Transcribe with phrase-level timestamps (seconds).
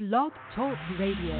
[0.00, 1.36] Blog Talk Radio.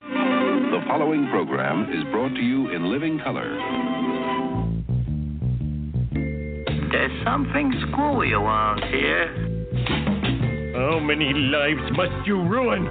[0.00, 3.50] The following program is brought to you in living color.
[6.90, 9.28] There's something screwy around here.
[10.72, 12.88] How many lives must you ruin?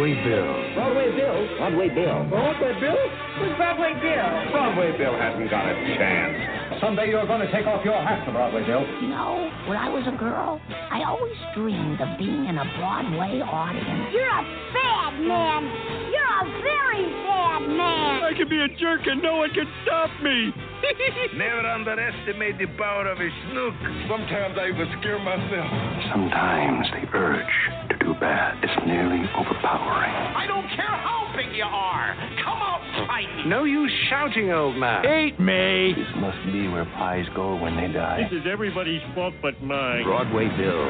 [0.00, 0.56] Broadway Bill.
[0.72, 1.38] Broadway Bill.
[1.60, 2.24] Broadway Bill.
[2.32, 2.96] Broadway Bill?
[3.36, 4.32] Who's Broadway Bill?
[4.48, 6.80] Broadway Bill hasn't got a chance.
[6.80, 8.80] Someday you're going to take off your hat to Broadway Bill.
[8.80, 13.44] You know, when I was a girl, I always dreamed of being in a Broadway
[13.44, 14.08] audience.
[14.16, 15.68] You're a bad man.
[16.08, 18.24] You're a very bad man.
[18.24, 20.48] I can be a jerk and no one can stop me.
[21.36, 23.76] Never underestimate the power of a snook.
[24.08, 25.68] Sometimes I even scare myself.
[26.08, 30.12] Sometimes the urge to do bad is nearly overpowering.
[30.36, 32.14] I don't care how big you are.
[32.44, 33.48] Come out fighting.
[33.48, 35.04] No use shouting, old man.
[35.04, 35.94] Hate me.
[35.96, 38.28] This must be where pies go when they die.
[38.30, 40.04] This is everybody's fault but mine.
[40.04, 40.86] Broadway Bill.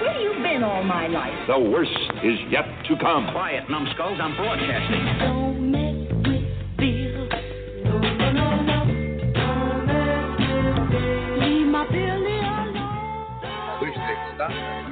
[0.00, 1.34] Where you been all my life?
[1.48, 1.90] The worst
[2.22, 3.28] is yet to come.
[3.32, 4.18] Quiet, numbskulls.
[4.20, 5.04] I'm broadcasting.
[5.20, 6.44] Don't mess with
[6.78, 7.28] Bill.
[7.84, 8.78] No, no, no, no.
[9.32, 11.48] Don't mess with Bill.
[11.48, 13.80] Leave my Billy alone.
[13.80, 14.85] Wish they'd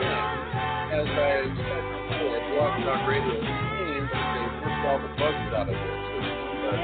[0.00, 5.74] as I said before, Blog Talk Radio aims to work all the bugs out of
[5.74, 6.00] this.
[6.64, 6.80] But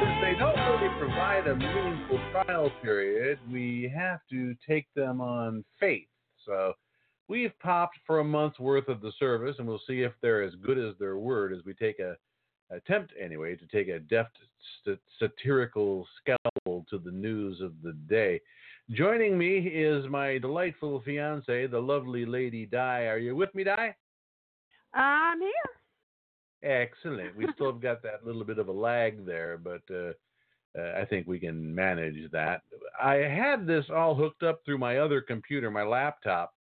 [0.00, 5.64] since they don't really provide a meaningful trial period, we have to take them on
[5.78, 6.08] faith.
[6.46, 6.74] So
[7.28, 10.54] we've popped for a month's worth of the service, and we'll see if they're as
[10.56, 12.16] good as their word as we take a
[12.70, 14.36] attempt anyway to take a deft
[14.82, 18.40] st- satirical scowl to the news of the day.
[18.90, 23.06] Joining me is my delightful fiance, the lovely Lady Di.
[23.06, 23.94] Are you with me, Di?
[24.92, 25.50] I'm here.
[26.62, 27.34] Excellent.
[27.34, 30.12] We still have got that little bit of a lag there, but uh,
[30.78, 32.60] uh, I think we can manage that.
[33.02, 36.52] I had this all hooked up through my other computer, my laptop,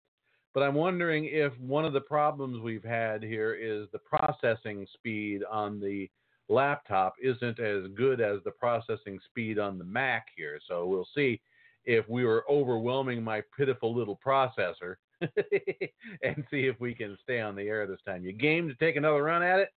[0.54, 5.42] but I'm wondering if one of the problems we've had here is the processing speed
[5.50, 6.08] on the
[6.48, 10.60] laptop isn't as good as the processing speed on the Mac here.
[10.68, 11.40] So we'll see
[11.84, 17.54] if we were overwhelming my pitiful little processor and see if we can stay on
[17.54, 18.24] the air this time.
[18.24, 19.68] You game to take another run at it?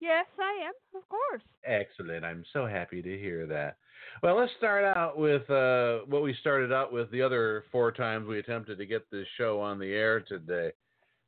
[0.00, 1.42] Yes, I am, of course.
[1.64, 2.24] Excellent.
[2.24, 3.76] I'm so happy to hear that.
[4.22, 8.26] Well, let's start out with uh, what we started out with the other four times
[8.26, 10.72] we attempted to get this show on the air today.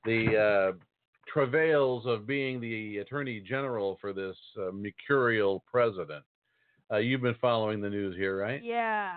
[0.04, 0.78] The uh,
[1.26, 6.24] travails of being the Attorney General for this uh, mercurial president.
[6.93, 8.62] Uh, you've been following the news here, right?
[8.62, 9.12] Yeah.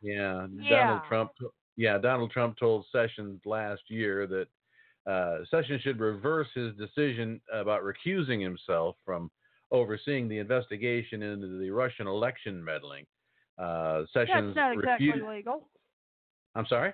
[0.00, 0.46] Yeah.
[0.58, 0.70] Yeah.
[0.70, 1.30] Donald Trump.
[1.76, 7.82] Yeah, Donald Trump told Sessions last year that uh, Sessions should reverse his decision about
[7.82, 9.30] recusing himself from
[9.70, 13.06] overseeing the investigation into the Russian election meddling.
[13.58, 15.28] Uh, Sessions That's not exactly refused.
[15.28, 15.68] legal.
[16.54, 16.92] I'm sorry.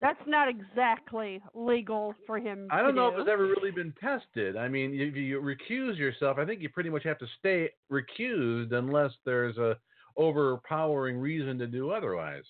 [0.00, 4.56] That's not exactly legal for him I don't know if it's ever really been tested.
[4.56, 8.72] I mean, if you recuse yourself, I think you pretty much have to stay recused
[8.72, 9.76] unless there's a
[10.16, 12.44] overpowering reason to do otherwise.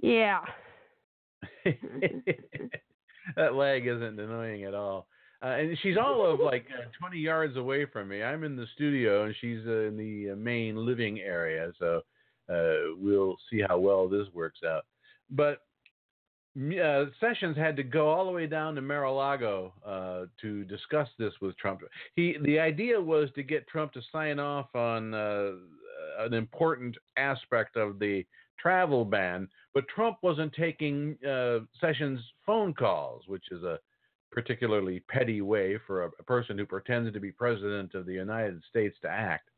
[0.00, 0.40] Yeah.
[1.64, 5.06] that lag isn't annoying at all.
[5.42, 8.22] Uh, and she's all of like uh, 20 yards away from me.
[8.22, 11.72] I'm in the studio and she's uh, in the uh, main living area.
[11.78, 12.00] So
[12.48, 14.84] uh, we'll see how well this works out.
[15.32, 15.62] But
[16.56, 21.32] uh, Sessions had to go all the way down to Mar-a-Lago uh, to discuss this
[21.40, 21.80] with Trump.
[22.14, 25.52] He the idea was to get Trump to sign off on uh,
[26.18, 28.24] an important aspect of the
[28.58, 33.78] travel ban, but Trump wasn't taking uh, Sessions' phone calls, which is a
[34.30, 38.62] particularly petty way for a, a person who pretends to be president of the United
[38.68, 39.48] States to act.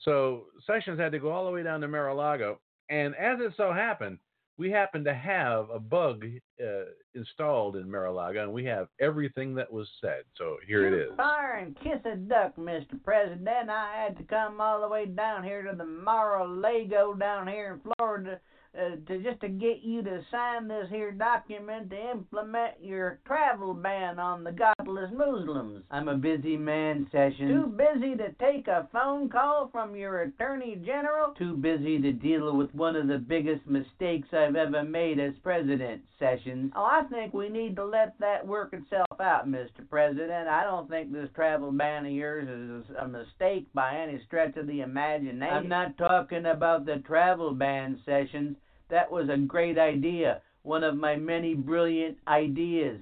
[0.00, 2.60] So Sessions had to go all the way down to Mar-a-Lago,
[2.90, 4.18] and as it so happened,
[4.58, 6.24] we happen to have a bug
[6.62, 10.22] uh, installed in Mar-a-Lago, and we have everything that was said.
[10.36, 11.16] So here it is.
[11.16, 13.02] Fire and kiss a duck, Mr.
[13.04, 13.68] President.
[13.70, 17.92] I had to come all the way down here to the Mar-a-Lago down here in
[17.96, 18.40] Florida
[18.76, 23.74] uh, to just to get you to sign this here document to implement your travel
[23.74, 25.82] ban on the godless Muslims.
[25.90, 27.50] I'm a busy man, Sessions.
[27.50, 31.32] Too busy to take a phone call from your Attorney General.
[31.38, 36.02] Too busy to deal with one of the biggest mistakes I've ever made as president,
[36.18, 36.72] Sessions.
[36.76, 39.88] Oh, I think we need to let that work itself out, Mr.
[39.88, 40.48] President.
[40.48, 44.66] I don't think this travel ban of yours is a mistake by any stretch of
[44.66, 45.42] the imagination.
[45.42, 48.56] I'm not talking about the travel ban sessions.
[48.88, 50.42] That was a great idea.
[50.62, 53.00] One of my many brilliant ideas.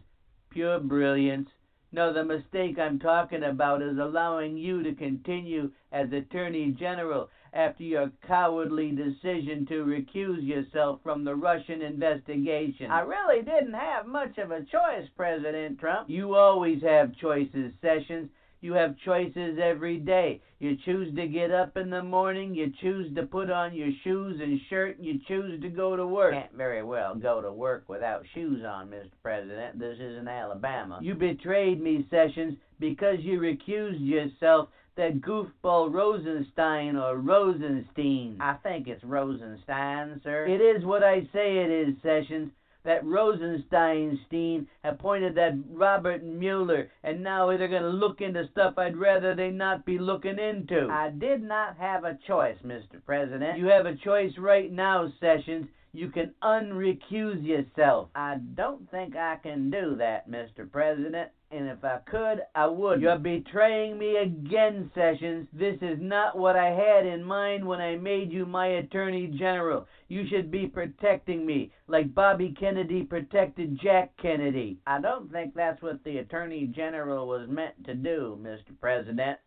[0.51, 1.49] Pure brilliance.
[1.93, 7.85] No, the mistake I'm talking about is allowing you to continue as Attorney General after
[7.85, 12.91] your cowardly decision to recuse yourself from the Russian investigation.
[12.91, 16.11] I really didn't have much of a choice, President Trump.
[16.11, 18.29] You always have choices, Sessions.
[18.65, 20.41] You have choices every day.
[20.59, 24.41] You choose to get up in the morning, you choose to put on your shoes
[24.41, 26.33] and shirt, and you choose to go to work.
[26.33, 29.11] Can't very well go to work without shoes on, Mr.
[29.23, 29.79] President.
[29.79, 30.99] This isn't Alabama.
[31.03, 38.39] You betrayed me, Sessions, because you recused yourself that goofball Rosenstein or Rosenstein.
[38.41, 40.47] I think it's Rosenstein, sir.
[40.47, 42.51] It is what I say it is, Sessions.
[42.85, 48.97] That Rosensteinstein appointed that Robert Mueller, and now they're going to look into stuff I'd
[48.97, 50.89] rather they not be looking into.
[50.91, 53.03] I did not have a choice, Mr.
[53.07, 53.59] President.
[53.59, 55.67] You have a choice right now, Sessions.
[55.95, 58.09] You can unrecuse yourself.
[58.17, 60.71] I don't think I can do that, Mr.
[60.71, 61.31] President.
[61.55, 63.01] And if I could, I would.
[63.01, 65.47] You're betraying me again, Sessions.
[65.53, 69.87] This is not what I had in mind when I made you my Attorney General.
[70.09, 74.81] You should be protecting me, like Bobby Kennedy protected Jack Kennedy.
[74.89, 78.77] I don't think that's what the Attorney General was meant to do, Mr.
[78.81, 79.39] President.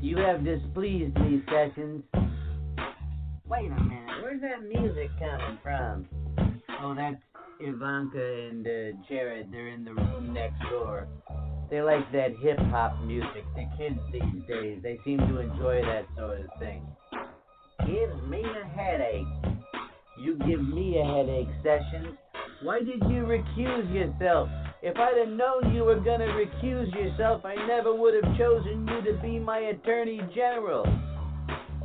[0.00, 2.02] You have displeased me, Sessions.
[3.46, 6.08] Wait a minute, where's that music coming from?
[6.80, 7.22] Oh, that's
[7.62, 9.52] Ivanka and uh, Jared.
[9.52, 11.08] They're in the room next door.
[11.70, 13.44] They like that hip hop music.
[13.54, 16.84] The kids these days, they seem to enjoy that sort of thing.
[17.86, 19.26] Gives me a headache.
[20.20, 22.16] You give me a headache, Sessions.
[22.62, 24.48] Why did you recuse yourself?
[24.82, 29.12] If I'd have known you were gonna recuse yourself, I never would have chosen you
[29.12, 30.84] to be my Attorney General.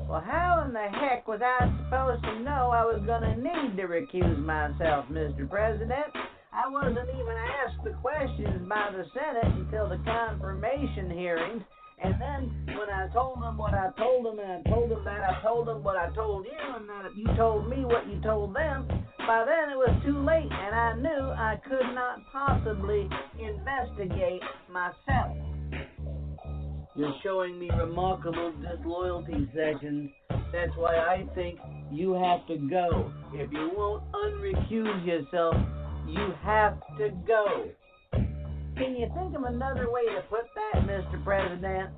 [0.07, 3.91] Well, how in the heck was I supposed to know I was gonna need to
[3.91, 5.43] recuse myself, Mr.
[5.49, 6.07] President?
[6.53, 11.61] I wasn't even asked the questions by the Senate until the confirmation hearings.
[12.01, 15.27] And then when I told them what I told them, and I told them that
[15.27, 18.55] I told them what I told you, and that you told me what you told
[18.55, 18.87] them,
[19.27, 25.56] by then it was too late, and I knew I could not possibly investigate myself.
[26.97, 30.09] You're showing me remarkable disloyalty, Sessions.
[30.51, 31.59] That's why I think
[31.91, 33.13] you have to go.
[33.33, 35.53] If you won't unrecuse yourself,
[36.07, 37.69] you have to go.
[38.13, 41.23] Can you think of another way to put that, Mr.
[41.23, 41.91] President?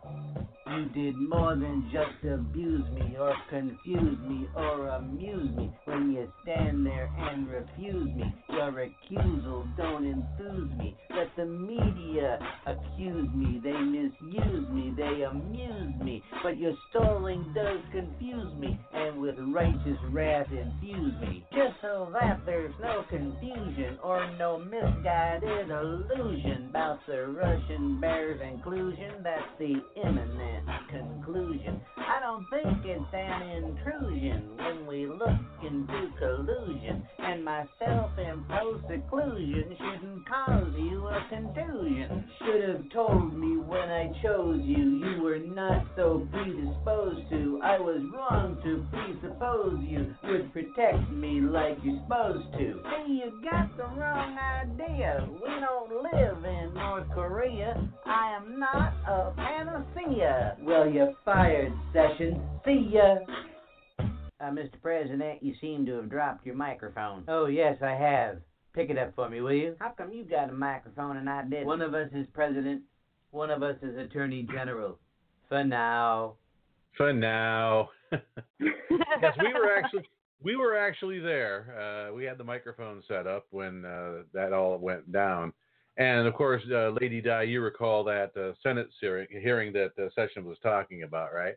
[0.75, 6.31] You did more than just abuse me or confuse me or amuse me when you
[6.43, 8.33] stand there and refuse me.
[8.49, 10.95] Your recusal don't enthuse me.
[11.15, 12.37] Let the media
[12.67, 13.59] accuse me.
[13.63, 14.93] They misuse me.
[14.95, 16.23] They amuse me.
[16.43, 21.45] But your stalling does confuse me and with righteous wrath infuse me.
[21.51, 29.23] Just so that there's no confusion or no misguided illusion about the Russian bear's inclusion.
[29.23, 29.73] That's the
[30.05, 30.58] imminent
[30.89, 31.81] conclusion.
[31.97, 39.77] I don't think it's an intrusion when we look into collusion, and my self-imposed seclusion
[39.77, 42.25] shouldn't cause you a contusion.
[42.39, 47.59] Should have told me when I chose you, you were not so predisposed to.
[47.63, 52.81] I was wrong to presuppose you would protect me like you're supposed to.
[53.05, 55.27] See, you got the wrong idea.
[55.31, 57.75] We don't live in North Korea.
[58.05, 60.48] I am not a panacea.
[60.61, 62.37] Well, you're fired, Sessions.
[62.65, 63.15] See ya.
[63.99, 64.81] Uh, Mr.
[64.81, 67.23] President, you seem to have dropped your microphone.
[67.27, 68.37] Oh, yes, I have.
[68.73, 69.75] Pick it up for me, will you?
[69.79, 71.65] How come you got a microphone and I didn't?
[71.65, 72.83] One of us is president,
[73.31, 74.97] one of us is attorney general.
[75.49, 76.35] For now.
[76.95, 77.89] For now.
[79.21, 80.09] Yes, we were actually
[80.41, 81.75] we were actually there.
[82.09, 85.51] Uh, we had the microphone set up when uh, that all went down,
[85.99, 90.09] and of course, uh, Lady Di, you recall that uh, Senate hearing, hearing that uh,
[90.15, 91.55] Session was talking about, right?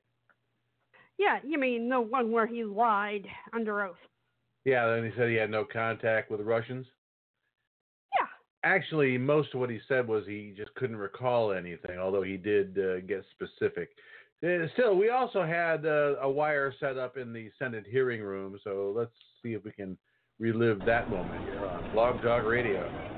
[1.19, 3.97] Yeah, you mean the one where he lied under oath.
[4.65, 6.87] Yeah, and he said he had no contact with the Russians.
[8.21, 8.27] Yeah.
[8.69, 12.77] Actually, most of what he said was he just couldn't recall anything, although he did
[12.79, 13.91] uh, get specific.
[14.45, 18.59] Uh, Still, we also had uh, a wire set up in the Senate hearing room,
[18.65, 19.97] so let's see if we can
[20.41, 23.12] relive that moment here on Blog Talk Radio.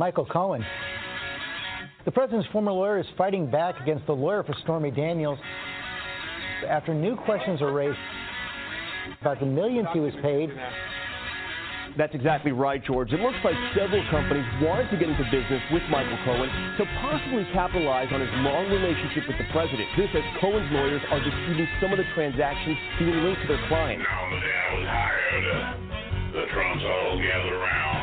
[0.00, 0.64] Michael Cohen,
[2.06, 5.38] the president's former lawyer is fighting back against the lawyer for Stormy Daniels
[6.66, 7.98] after new questions are raised
[9.20, 10.48] about the millions he was paid.
[11.98, 13.12] That's exactly right, George.
[13.12, 16.48] It looks like several companies wanted to get into business with Michael Cohen
[16.80, 19.84] to possibly capitalize on his long relationship with the president.
[20.00, 24.08] This as Cohen's lawyers are disputing some of the transactions being linked to their clients.
[24.08, 25.76] Now the day was hired,
[26.32, 27.99] the Trumps all gathered around,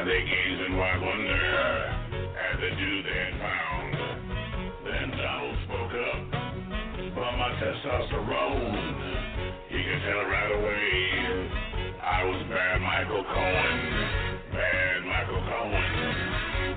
[0.00, 3.92] and they gazed in wide wonder at the dude they had found.
[4.80, 6.20] Then Donald spoke up
[7.12, 8.96] but my testosterone.
[9.68, 10.88] he can tell right away
[12.00, 13.76] I was bad Michael Cohen.
[14.56, 15.92] Bad Michael Cohen.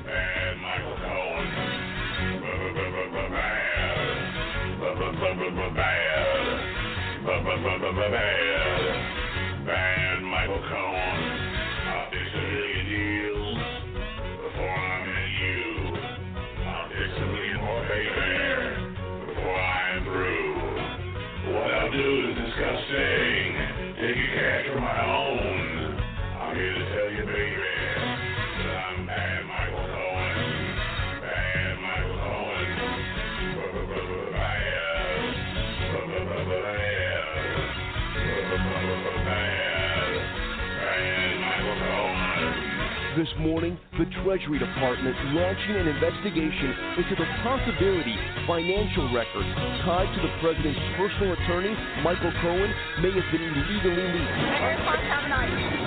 [0.03, 1.47] Bad Michael Cohen.
[7.23, 8.11] bad, bad, Bad.
[8.11, 9.02] Bad.
[21.93, 23.53] Is disgusting.
[24.01, 26.01] Take your cash my own.
[26.41, 27.53] I'm here to tell you, baby,
[28.57, 30.73] that I'm bad Michael Cohen.
[31.21, 32.73] Bad Michael Cohen.
[43.17, 43.77] This morning,
[44.23, 48.15] Treasury Department launching an investigation into the possibility
[48.47, 49.51] financial records
[49.83, 51.75] tied to the president's personal attorney,
[52.07, 52.71] Michael Cohen,
[53.03, 54.39] may have been illegally leaked.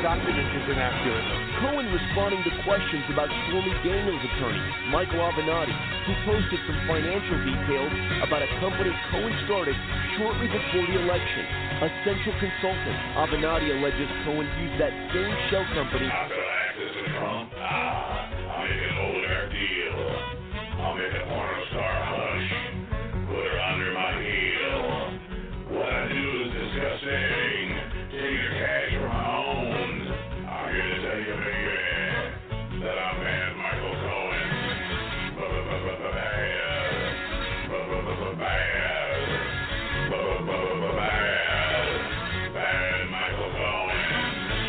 [0.04, 1.26] Document is inaccurate.
[1.64, 4.60] Cohen responding to questions about Stormy Daniels' attorney,
[4.92, 5.72] Michael Avenatti,
[6.04, 9.76] who posted some financial details about a company Cohen started
[10.20, 11.44] shortly before the election.
[11.80, 16.12] A central consultant, Avenatti alleges Cohen used that same shell company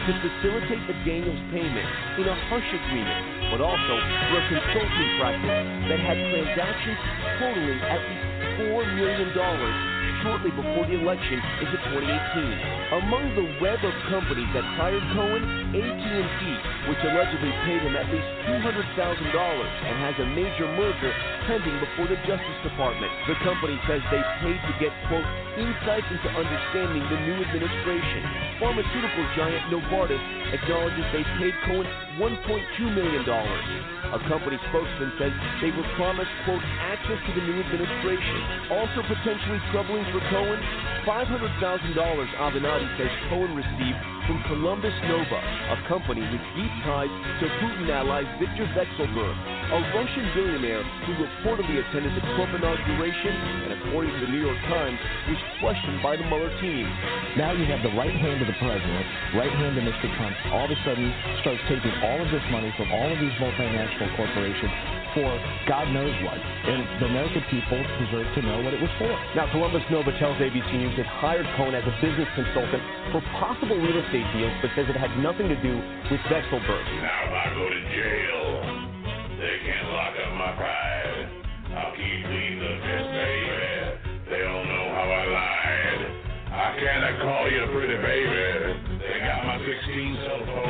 [0.07, 1.83] to facilitate the Daniels payment
[2.15, 3.93] in a hush agreement, but also
[4.31, 5.59] for a consulting practice
[5.91, 6.99] that had transactions
[7.43, 8.27] totaling at least
[8.71, 9.29] $4 million
[10.23, 13.03] shortly before the election into 2018.
[13.03, 15.43] Among the web of companies that hired Cohen,
[15.75, 16.41] AT&T,
[16.87, 21.11] which allegedly paid him at least $200,000 and has a major merger
[21.43, 23.11] pending before the Justice Department.
[23.27, 25.27] The company says they paid to get, quote,
[25.59, 28.21] insights into understanding the new administration.
[28.63, 30.23] Pharmaceutical giant Novartis
[30.55, 33.23] acknowledges they paid Cohen $1.2 million.
[33.27, 38.71] A company spokesman says they were promised, quote, access to the new administration.
[38.71, 40.59] Also potentially troubling for Cohen,
[41.03, 41.99] $500,000
[42.39, 45.39] Avenatti says Cohen received from Columbus Nova,
[45.71, 47.07] a company with deep ties
[47.39, 49.35] to Putin ally Viktor Vekselberg,
[49.71, 53.31] a Russian billionaire who reportedly attended the Trump inauguration
[53.63, 54.99] and, according to the New York Times,
[55.31, 56.83] was questioned by the Mueller team.
[57.39, 60.11] Now you have the right hand of the president, right hand of Mr.
[60.19, 61.07] Trump, all of a sudden
[61.39, 65.33] starts taking all of this money from all of these multinational corporations for
[65.65, 66.37] God knows what.
[66.37, 69.09] And the American people deserve to know what it was for.
[69.33, 73.81] Now, Columbus Nova tells ABC News it hired Cohen as a business consultant for possible
[73.81, 75.73] real estate deals, but says it had nothing to do
[76.13, 76.85] with Vekselberg.
[77.01, 78.45] Now, if I go to jail,
[79.41, 81.25] they can't lock up my pride.
[81.73, 83.57] I'll keep leading the fist, baby.
[84.29, 86.01] They don't know how I lied.
[86.53, 89.01] I cannot call you a pretty baby.
[89.01, 90.66] They got my 16 cell phones.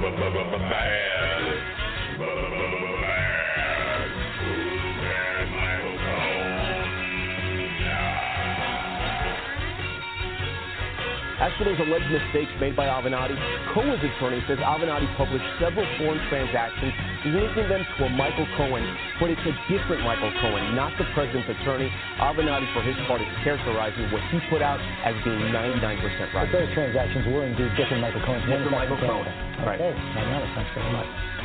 [0.00, 0.08] As
[11.56, 13.36] for those alleged mistakes made by Avenatti,
[13.76, 16.92] Cohen's attorney says Avenatti published several foreign transactions
[17.24, 18.84] linking them to a Michael Cohen,
[19.20, 21.92] but it's a different Michael Cohen, not the president's attorney.
[22.16, 26.48] Avenatti, for his part, is characterizing what he put out as being 99% right.
[26.48, 28.48] But those transactions were indeed different Michael Cohen's.
[28.48, 29.49] Different Michael Cohen.
[29.64, 29.70] Canada.
[29.70, 29.80] Right.
[29.80, 30.50] Okay, magnetic.
[30.54, 31.39] Thanks very much.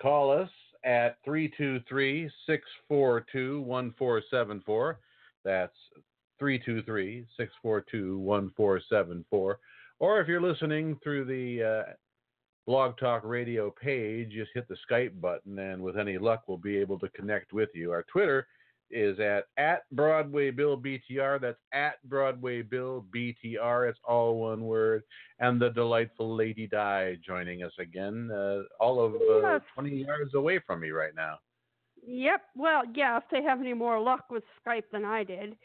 [0.00, 0.50] Call us
[0.84, 4.98] at 323 642 1474.
[5.44, 5.72] That's
[6.38, 9.58] 323 642 1474.
[9.98, 11.92] Or if you're listening through the uh,
[12.66, 16.78] Blog Talk Radio page, just hit the Skype button, and with any luck, we'll be
[16.78, 17.90] able to connect with you.
[17.90, 18.46] Our Twitter
[18.90, 21.40] is at at Broadway Bill BTR.
[21.40, 23.88] That's at Broadway Bill BTR.
[23.88, 25.02] It's all one word.
[25.38, 29.60] And the delightful Lady Di joining us again, uh, all of uh, Yes.
[29.74, 31.38] 20 yards away from me right now.
[32.06, 32.42] Yep.
[32.56, 33.18] Well, yeah.
[33.18, 35.56] If they have any more luck with Skype than I did.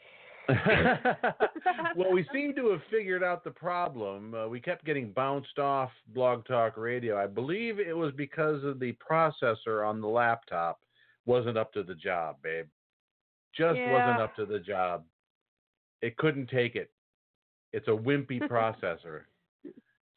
[1.96, 4.32] well, we seem to have figured out the problem.
[4.32, 7.18] Uh, we kept getting bounced off Blog Talk Radio.
[7.20, 10.78] I believe it was because of the processor on the laptop
[11.24, 12.66] wasn't up to the job, babe.
[13.56, 15.04] Just wasn't up to the job.
[16.02, 16.90] It couldn't take it.
[17.72, 19.22] It's a wimpy processor.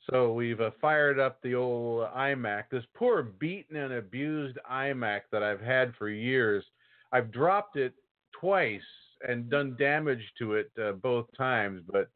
[0.10, 2.64] So we've uh, fired up the old iMac.
[2.72, 6.66] This poor beaten and abused iMac that I've had for years.
[7.12, 7.94] I've dropped it
[8.40, 8.82] twice
[9.28, 12.10] and done damage to it uh, both times, but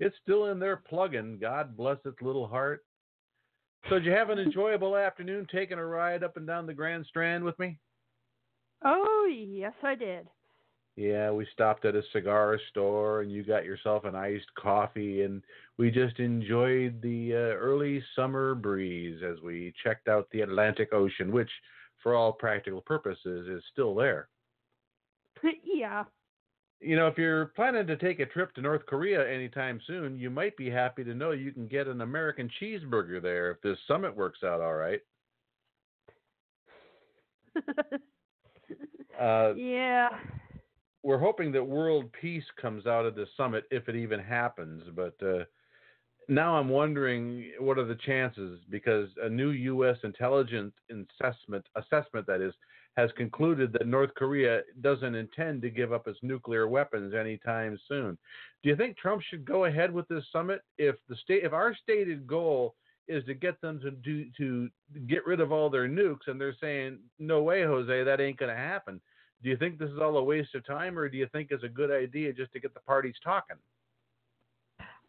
[0.00, 1.38] it's still in there plugging.
[1.40, 2.84] God bless its little heart.
[3.88, 7.06] So, did you have an enjoyable afternoon taking a ride up and down the Grand
[7.06, 7.78] Strand with me?
[8.84, 10.28] Oh, yes, I did.
[10.98, 15.44] Yeah, we stopped at a cigar store and you got yourself an iced coffee and
[15.76, 21.30] we just enjoyed the uh, early summer breeze as we checked out the Atlantic Ocean,
[21.30, 21.50] which
[22.02, 24.26] for all practical purposes is still there.
[25.62, 26.02] yeah.
[26.80, 30.30] You know, if you're planning to take a trip to North Korea anytime soon, you
[30.30, 34.16] might be happy to know you can get an American cheeseburger there if this summit
[34.16, 35.00] works out all right.
[39.20, 40.08] uh, yeah.
[41.08, 44.82] We're hoping that world peace comes out of this summit if it even happens.
[44.94, 45.44] But uh,
[46.28, 49.96] now I'm wondering what are the chances because a new U.S.
[50.04, 52.52] intelligence assessment assessment that is
[52.98, 58.18] has concluded that North Korea doesn't intend to give up its nuclear weapons anytime soon.
[58.62, 61.74] Do you think Trump should go ahead with this summit if the state if our
[61.74, 62.74] stated goal
[63.08, 64.68] is to get them to do to
[65.06, 68.54] get rid of all their nukes and they're saying no way Jose that ain't going
[68.54, 69.00] to happen.
[69.42, 71.64] Do you think this is all a waste of time or do you think it's
[71.64, 73.56] a good idea just to get the parties talking?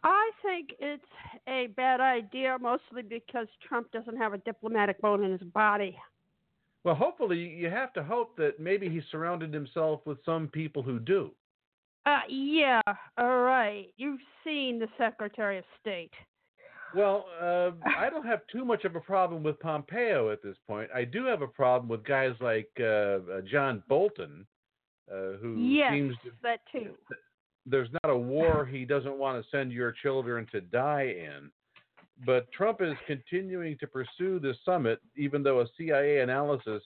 [0.04, 1.04] I think it's
[1.48, 5.98] a bad idea, mostly because Trump doesn't have a diplomatic bone in his body.
[6.86, 11.00] Well, hopefully, you have to hope that maybe he surrounded himself with some people who
[11.00, 11.32] do.
[12.06, 12.82] Uh, yeah,
[13.18, 13.88] all right.
[13.98, 16.13] You've seen the Secretary of State.
[16.95, 20.89] Well, uh, I don't have too much of a problem with Pompeo at this point.
[20.93, 24.45] I do have a problem with guys like uh, uh, John Bolton,
[25.12, 26.95] uh, who yes, seems to, that too.
[27.65, 31.52] there's not a war he doesn't want to send your children to die in.
[32.25, 36.84] But Trump is continuing to pursue this summit, even though a CIA analysis,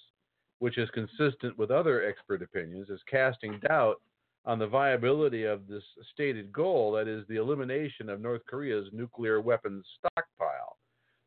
[0.60, 4.00] which is consistent with other expert opinions, is casting doubt
[4.46, 9.40] on the viability of this stated goal that is, the elimination of North Korea's nuclear
[9.40, 10.78] weapons stockpile.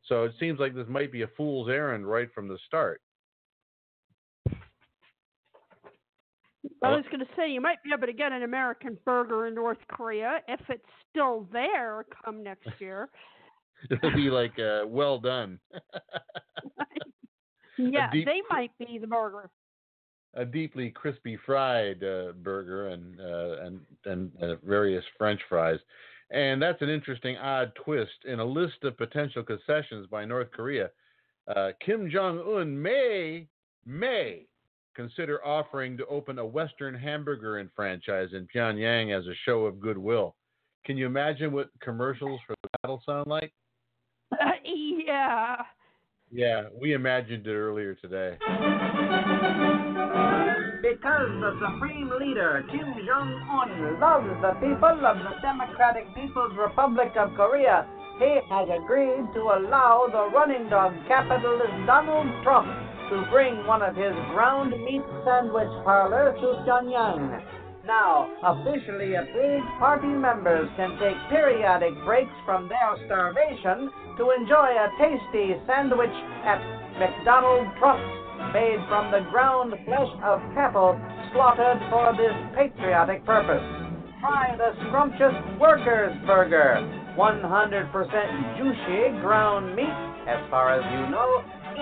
[0.04, 3.00] So it seems like this might be a fool's errand right from the start.
[6.82, 9.54] I was going to say you might be able to get an American burger in
[9.54, 13.08] North Korea if it's still there come next year.
[13.90, 15.58] It'll be like, uh, well done.
[17.78, 19.50] yeah, deep- they might be the burger.
[20.36, 25.78] A deeply crispy fried uh, burger and uh, and and uh, various French fries,
[26.30, 30.90] and that's an interesting odd twist in a list of potential concessions by North Korea.
[31.54, 33.46] Uh, Kim Jong Un may
[33.84, 34.46] may
[34.94, 39.80] consider offering to open a Western hamburger and franchise in Pyongyang as a show of
[39.80, 40.34] goodwill.
[40.84, 43.52] Can you imagine what commercials for that'll sound like?
[44.64, 45.56] yeah.
[46.32, 48.36] Yeah, we imagined it earlier today.
[50.96, 57.12] Because the Supreme Leader, Kim Jong un, loves the people of the Democratic People's Republic
[57.20, 57.84] of Korea,
[58.16, 62.72] he has agreed to allow the running dog capitalist Donald Trump
[63.12, 67.44] to bring one of his ground meat sandwich parlors to Pyongyang.
[67.84, 74.88] Now, officially approved party members can take periodic breaks from their starvation to enjoy a
[74.96, 76.56] tasty sandwich at
[76.96, 78.25] McDonald Trump's,
[78.56, 80.96] made from the ground flesh of cattle
[81.36, 83.60] slaughtered for this patriotic purpose.
[84.24, 86.80] Try the scrumptious Workers Burger,
[87.20, 89.92] 100% juicy ground meat,
[90.24, 91.28] as far as you know,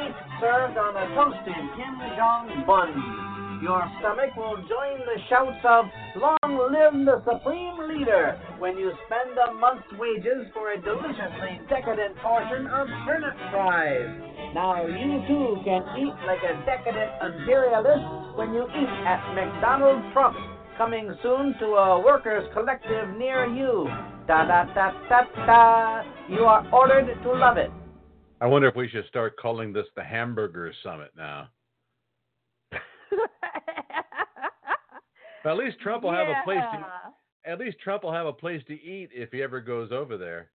[0.02, 2.90] each served on a toasted Kim Jong bun.
[3.62, 5.86] Your stomach will join the shouts of
[6.18, 12.18] Long live the Supreme Leader when you spend a month's wages for a deliciously decadent
[12.18, 14.33] portion of turnip fries.
[14.54, 20.38] Now you too can eat like a decadent imperialist when you eat at McDonald Trump's,
[20.78, 23.88] coming soon to a workers' collective near you.
[24.28, 26.02] Da da da da da.
[26.30, 27.70] You are ordered to love it.
[28.40, 31.48] I wonder if we should start calling this the Hamburger Summit now.
[35.44, 38.62] At least Trump will have a place to at least Trump will have a place
[38.68, 40.50] to eat if he ever goes over there.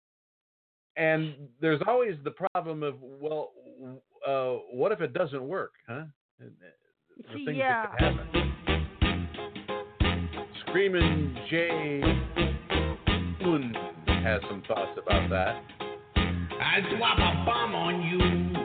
[0.96, 3.52] And there's always the problem of well,
[4.26, 6.04] uh, what if it doesn't work, huh?
[6.38, 7.86] The things Yeah.
[7.86, 8.26] could happen.
[10.66, 12.00] Screaming Jay
[13.42, 13.74] Un
[14.06, 15.62] has some thoughts about that.
[16.16, 18.59] I drop a bomb on you.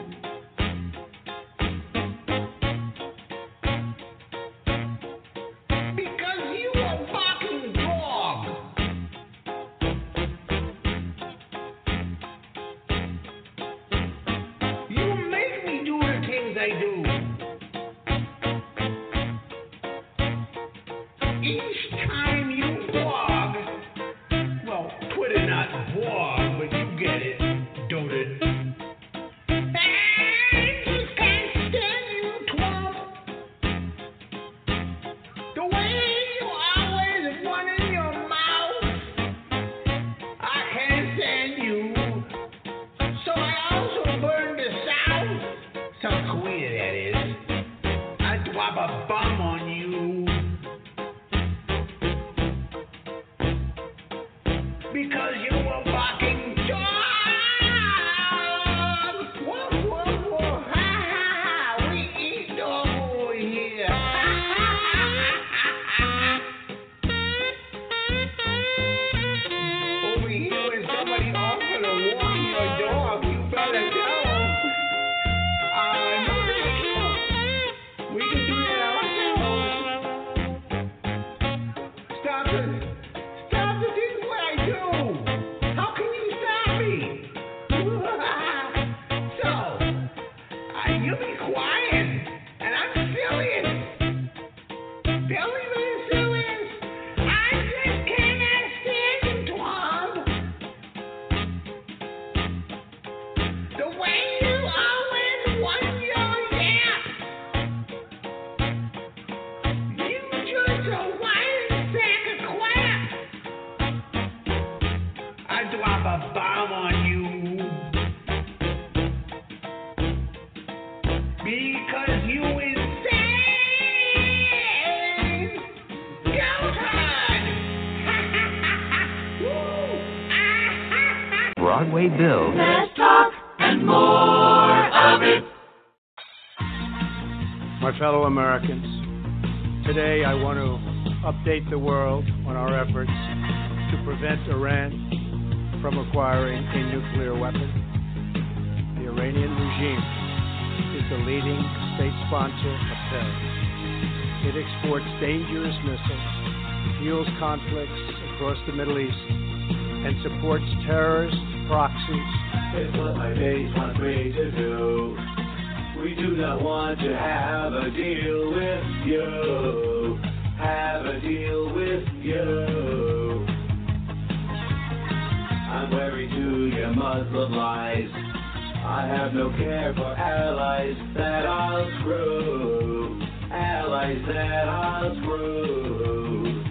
[177.78, 183.20] I have no care for allies that I'll screw.
[183.52, 186.64] Allies that I'll screw.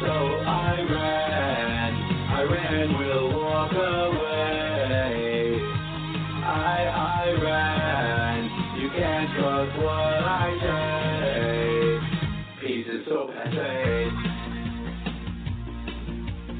[0.00, 1.92] So Iran,
[2.32, 5.60] Iran will walk away.
[6.42, 8.50] I, Iran,
[8.80, 12.00] you can't trust what I say.
[12.66, 14.10] Peace is so passe.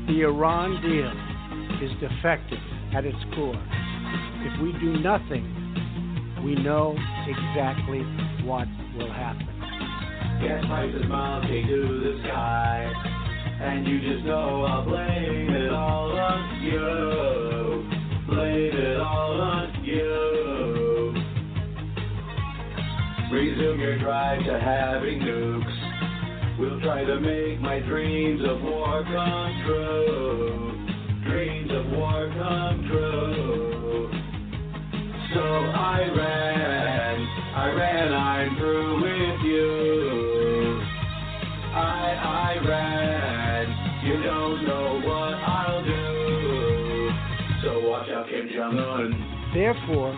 [0.08, 1.12] The Iran deal
[1.82, 2.58] is defective
[2.96, 3.62] at its core.
[4.40, 5.44] If we do nothing,
[6.42, 6.96] we know
[7.28, 8.00] exactly
[8.46, 9.46] what will happen.
[10.40, 12.90] Gas prices mounting to the sky.
[13.60, 18.34] And you just know I'll blame it all on you.
[18.34, 21.12] Blame it all on you.
[23.30, 26.58] Resume your drive to having nukes.
[26.58, 30.75] We'll try to make my dreams of war come true.
[31.92, 34.10] War come true.
[35.34, 37.16] So Iran,
[37.54, 40.80] Iran, I'm through with you.
[41.74, 43.66] I, Iran,
[44.04, 47.10] you don't know what I'll do.
[47.62, 49.50] So watch out, Kim Jong Un.
[49.54, 50.12] Therefore,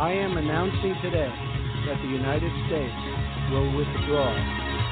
[0.00, 1.32] I am announcing today
[1.86, 2.94] that the United States
[3.52, 4.32] will withdraw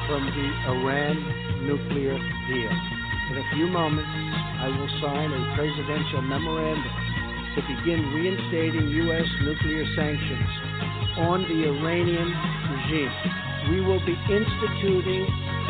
[0.07, 1.15] from the Iran
[1.67, 2.92] nuclear deal.
[3.31, 6.91] In a few moments, I will sign a presidential memorandum
[7.55, 9.27] to begin reinstating U.S.
[9.41, 10.49] nuclear sanctions
[11.23, 12.29] on the Iranian
[12.73, 13.13] regime.
[13.71, 15.23] We will be instituting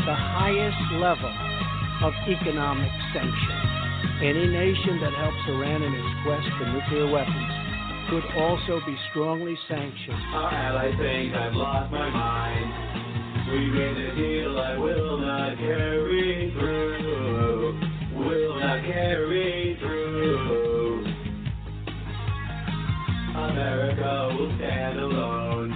[0.06, 1.34] the highest level
[2.02, 3.74] of economic sanctions.
[4.24, 7.52] Any nation that helps Iran in its quest for nuclear weapons
[8.10, 10.22] could also be strongly sanctioned.
[10.34, 13.52] Our allies think I've lost my mind.
[13.52, 17.23] We made a deal I will not carry through.
[18.64, 21.06] Carry through.
[23.36, 25.72] America will stand alone.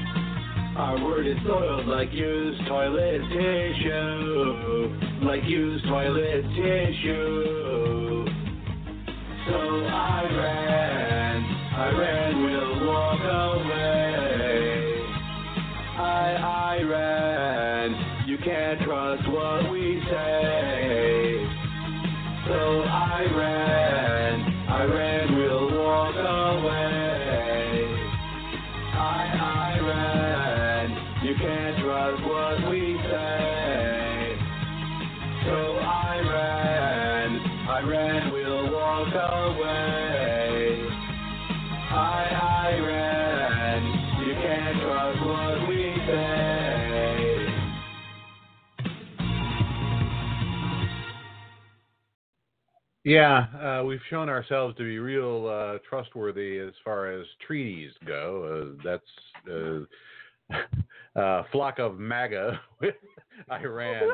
[0.78, 5.00] Our word is soiled like used toilet tissue.
[5.22, 8.26] Like used toilet tissue.
[9.48, 9.58] So
[12.36, 15.04] will walk away.
[15.98, 16.38] I,
[18.26, 20.67] you can't trust what we say.
[22.68, 23.87] So Iran,
[53.08, 58.76] Yeah, uh, we've shown ourselves to be real uh, trustworthy as far as treaties go.
[58.76, 59.88] Uh, that's
[60.54, 62.96] uh, uh, flock of MAGA with
[63.50, 64.10] Iran.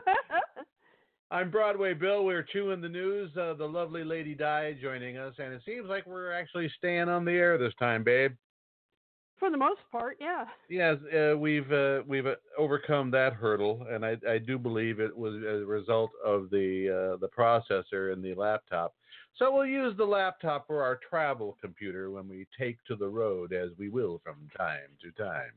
[1.31, 2.23] I'm Broadway Bill.
[2.23, 3.35] We're chewing the news.
[3.35, 7.25] Uh, the lovely Lady Di joining us, and it seems like we're actually staying on
[7.25, 8.33] the air this time, babe.
[9.43, 10.45] For the most part, yeah.
[10.69, 15.13] Yes, uh, we've uh, we've uh, overcome that hurdle, and I, I do believe it
[15.13, 18.95] was a result of the uh, the processor in the laptop.
[19.35, 23.51] So we'll use the laptop for our travel computer when we take to the road,
[23.51, 25.51] as we will from time to time.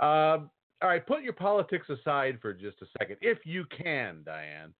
[0.00, 0.50] Um,
[0.82, 4.74] all right, put your politics aside for just a second, if you can, Diane.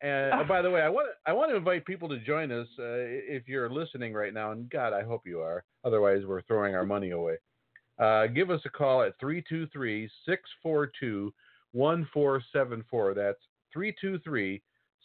[0.00, 2.66] And uh, by the way, I want I want to invite people to join us
[2.76, 5.62] uh, if you're listening right now, and God, I hope you are.
[5.84, 7.36] Otherwise, we're throwing our money away.
[7.98, 11.32] Uh, give us a call at 323 642
[11.72, 13.14] 1474.
[13.14, 13.38] That's
[13.72, 14.62] 323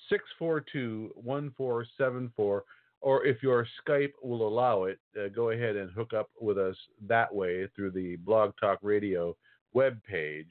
[0.10, 2.64] 642 1474.
[3.02, 6.78] Or if your Skype will allow it, uh, go ahead and hook up with us
[7.06, 9.36] that way through the Blog Talk Radio
[9.76, 10.48] webpage,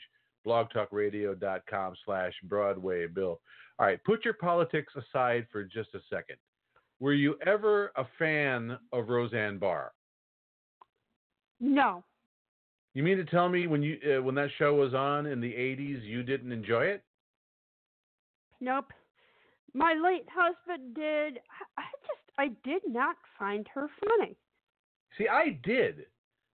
[0.46, 3.40] blogtalkradio.com slash Broadway Bill.
[3.78, 6.36] All right, put your politics aside for just a second.
[7.00, 9.92] Were you ever a fan of Roseanne Barr?
[11.58, 12.04] No.
[12.94, 15.52] You mean to tell me when you uh, when that show was on in the
[15.52, 17.02] 80s you didn't enjoy it?
[18.60, 18.92] Nope.
[19.74, 21.40] My late husband did.
[21.78, 24.36] I just I did not find her funny.
[25.16, 26.06] See, I did.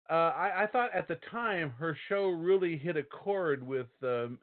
[0.10, 4.40] Uh, I, I thought at the time her show really hit a chord with um,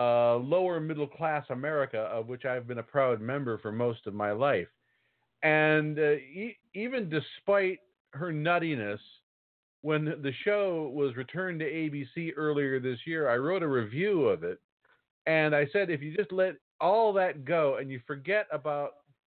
[0.00, 4.14] uh, lower middle class America, of which I've been a proud member for most of
[4.14, 4.66] my life.
[5.42, 7.78] And uh, e- even despite
[8.10, 8.98] her nuttiness,
[9.86, 14.42] when the show was returned to ABC earlier this year, I wrote a review of
[14.42, 14.58] it.
[15.26, 18.94] And I said, if you just let all that go and you forget about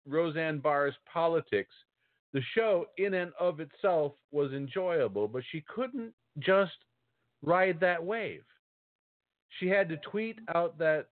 [0.09, 1.73] Roseanne Barr's politics,
[2.33, 6.73] the show in and of itself was enjoyable, but she couldn't just
[7.45, 8.43] ride that wave.
[9.61, 11.07] She had to tweet out that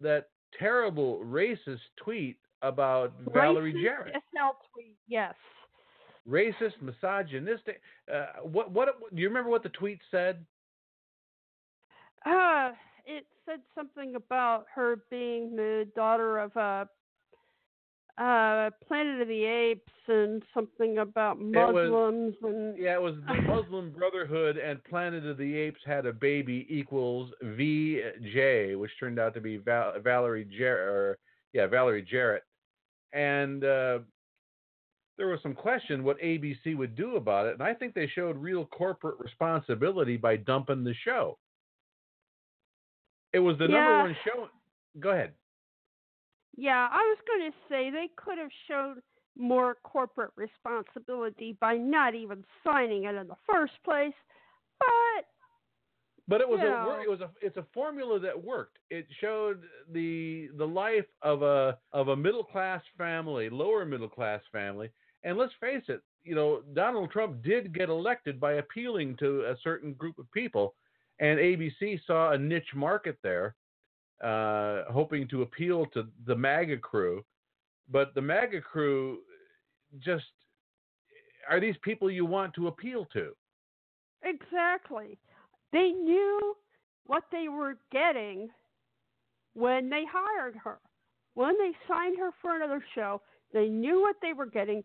[0.00, 4.14] that terrible racist tweet about Racist Valerie Jarrett.
[4.32, 5.34] SL tweet, yes.
[6.28, 7.80] Racist, misogynistic.
[8.12, 10.44] Uh, what what do you remember what the tweet said?
[12.24, 12.70] Uh,
[13.04, 16.88] it said something about her being the daughter of a
[18.18, 23.42] uh, Planet of the Apes and something about was- Muslims and Yeah, it was the
[23.48, 29.34] Muslim Brotherhood and Planet of the Apes had a baby equals VJ, which turned out
[29.34, 30.88] to be Val- Valerie Jarrett.
[30.88, 31.18] Or,
[31.54, 32.44] yeah, Valerie Jarrett.
[33.14, 34.00] And uh,
[35.18, 38.36] there was some question what ABC would do about it, and I think they showed
[38.36, 41.38] real corporate responsibility by dumping the show.
[43.32, 43.70] It was the Yeah.
[43.80, 44.50] number one show.
[45.00, 45.34] Go ahead.
[46.56, 49.02] Yeah, I was going to say they could have showed
[49.36, 54.14] more corporate responsibility by not even signing it in the first place.
[54.78, 55.28] But
[56.28, 57.00] But it was You a know.
[57.02, 58.78] it was a it's a formula that worked.
[58.90, 64.42] It showed the the life of a of a middle class family, lower middle class
[64.52, 64.90] family.
[65.24, 69.56] And let's face it, you know, Donald Trump did get elected by appealing to a
[69.62, 70.74] certain group of people,
[71.20, 73.54] and ABC saw a niche market there,
[74.22, 77.24] uh, hoping to appeal to the MAGA crew.
[77.90, 79.18] But the MAGA crew
[79.98, 80.24] just
[81.48, 83.32] are these people you want to appeal to?
[84.24, 85.18] exactly,
[85.72, 86.56] they knew
[87.06, 88.48] what they were getting
[89.54, 90.78] when they hired her.
[91.34, 93.20] When they signed her for another show,
[93.52, 94.82] they knew what they were getting.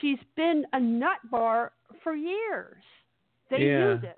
[0.00, 1.72] She's been a nut bar
[2.02, 2.82] for years.
[3.50, 3.94] They Yeah.
[3.94, 4.16] knew this.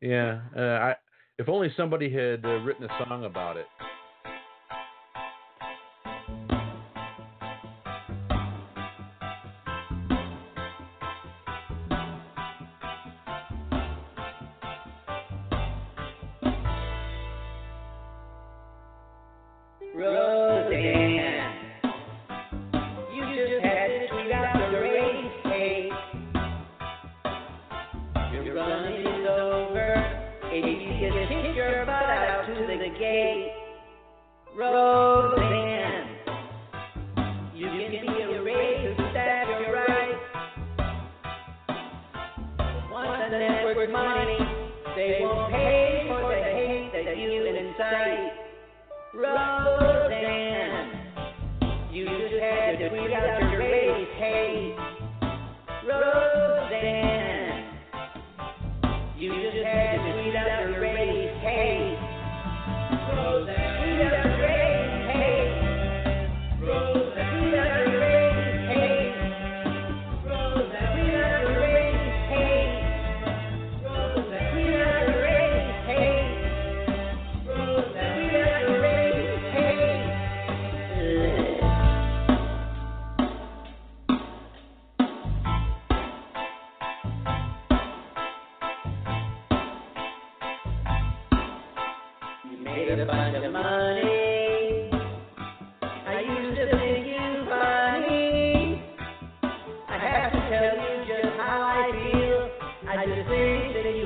[0.00, 0.96] Yeah, uh, I,
[1.38, 3.66] if only somebody had uh, written a song about it.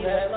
[0.05, 0.34] Have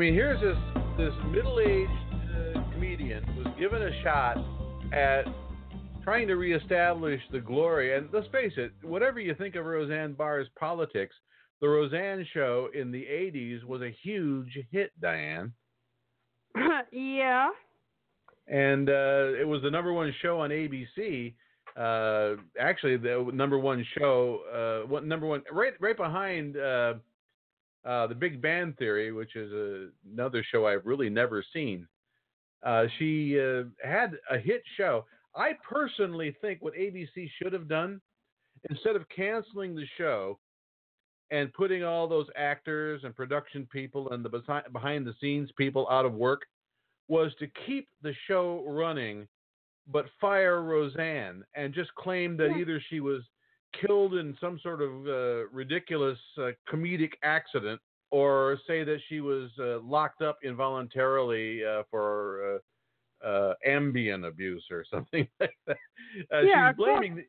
[0.00, 0.56] mean, here's this
[0.96, 1.90] this middle-aged
[2.56, 4.38] uh, comedian was given a shot
[4.94, 5.26] at
[6.02, 7.94] trying to reestablish the glory.
[7.94, 11.14] And let's face it, whatever you think of Roseanne Barr's politics,
[11.60, 15.52] the Roseanne Show in the '80s was a huge hit, Diane.
[16.92, 17.50] yeah.
[18.48, 21.34] and uh, it was the number one show on ABC.
[21.76, 26.56] Uh, actually, the number one show, uh, what number one, right, right behind
[27.84, 31.86] uh, the Big Bang Theory, which is a, another show I've really never seen.
[32.62, 35.06] Uh, she uh, had a hit show.
[35.34, 38.00] I personally think what ABC should have done,
[38.68, 40.38] instead of canceling the show
[41.30, 45.88] and putting all those actors and production people and the besi- behind the scenes people
[45.90, 46.42] out of work,
[47.08, 49.26] was to keep the show running,
[49.88, 53.22] but fire Roseanne and just claim that either she was
[53.78, 59.50] killed in some sort of uh, ridiculous uh, comedic accident or say that she was
[59.60, 62.60] uh, locked up involuntarily uh, for
[63.24, 65.76] uh, uh, Ambien abuse or something like that.
[66.32, 67.16] Uh, Yeah, she's blaming.
[67.16, 67.24] The...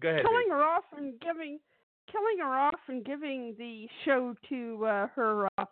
[0.00, 0.22] Go ahead.
[0.22, 0.52] killing Dave.
[0.52, 1.58] her off and giving
[2.10, 5.64] killing her off and giving the show to uh, her uh,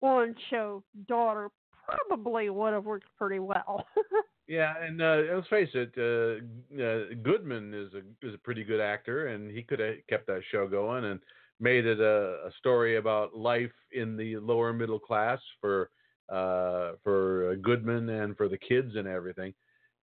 [0.00, 1.48] on show daughter
[1.84, 3.84] probably would have worked pretty well.
[4.48, 8.80] Yeah, and uh, let's face it, uh, uh, Goodman is a is a pretty good
[8.80, 11.20] actor, and he could have kept that show going and
[11.60, 15.90] made it a, a story about life in the lower middle class for
[16.28, 19.54] uh, for Goodman and for the kids and everything.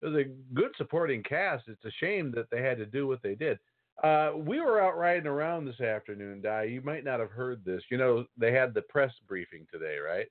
[0.02, 1.64] It was a good supporting cast.
[1.68, 3.58] It's a shame that they had to do what they did.
[4.02, 6.62] Uh, we were out riding around this afternoon, Di.
[6.64, 7.82] You might not have heard this.
[7.90, 10.26] You know, they had the press briefing today, right?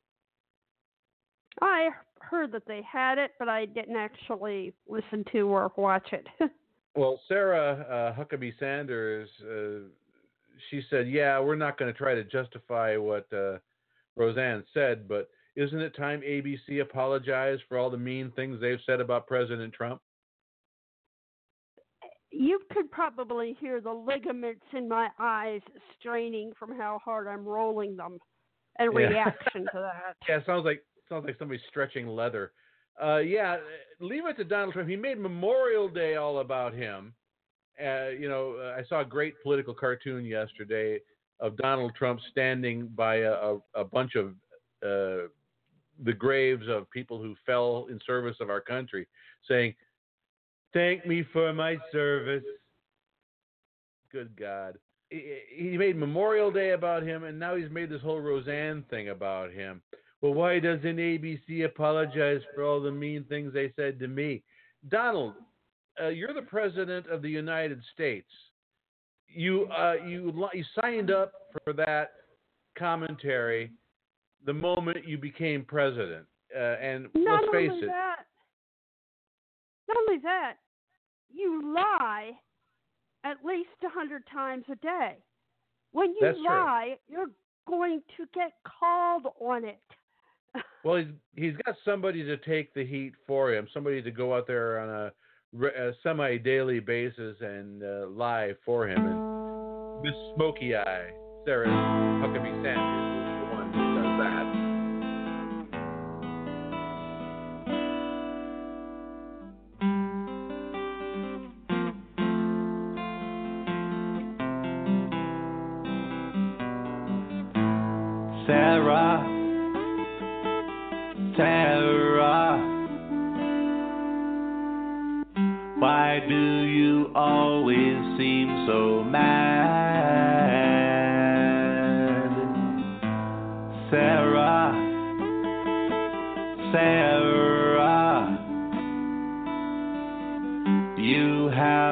[1.61, 1.89] I
[2.21, 6.27] heard that they had it, but I didn't actually listen to or watch it.
[6.95, 7.85] Well, Sarah
[8.17, 9.87] uh, Huckabee Sanders, uh,
[10.69, 13.59] she said, "Yeah, we're not going to try to justify what uh,
[14.17, 18.99] Roseanne said, but isn't it time ABC apologized for all the mean things they've said
[18.99, 20.01] about President Trump?"
[22.31, 25.61] you could probably hear the ligaments in my eyes
[25.99, 28.19] straining from how hard I'm rolling them
[28.79, 29.07] in Yeah.
[29.07, 30.15] reaction to that.
[30.29, 32.51] Yeah, it sounds like sounds like somebody stretching leather.
[33.01, 33.57] Uh, yeah,
[33.99, 34.89] leave it to Donald Trump.
[34.89, 37.13] He made Memorial Day all about him.
[37.79, 40.99] Uh, you know, uh, I saw a great political cartoon yesterday
[41.39, 44.31] of Donald Trump standing by a, a, a bunch of
[44.83, 45.27] uh,
[46.03, 49.07] the graves of people who fell in service of our country,
[49.47, 49.73] saying,
[50.73, 52.43] "Thank me for my service."
[54.11, 54.77] Good God.
[55.09, 59.51] He made Memorial Day about him, and now he's made this whole Roseanne thing about
[59.51, 59.81] him.
[60.21, 64.43] Well, why doesn't ABC apologize for all the mean things they said to me?
[64.89, 65.33] Donald,
[66.01, 68.29] uh, you're the president of the United States.
[69.27, 71.31] You uh, you you signed up
[71.63, 72.11] for that
[72.77, 73.71] commentary
[74.45, 77.87] the moment you became president, uh, and Not let's face only it.
[77.87, 78.25] that,
[79.87, 80.53] not only that,
[81.31, 82.31] you lie
[83.23, 85.17] at least a hundred times a day.
[85.91, 86.47] When you That's true.
[86.47, 87.29] lie, you're
[87.67, 89.81] going to get called on it.
[90.83, 94.47] Well, he's he's got somebody to take the heat for him, somebody to go out
[94.47, 101.09] there on a, a semi-daily basis and uh, lie for him, and Miss Smoky Eye.
[101.45, 103.18] Sarah Huckabee Sanders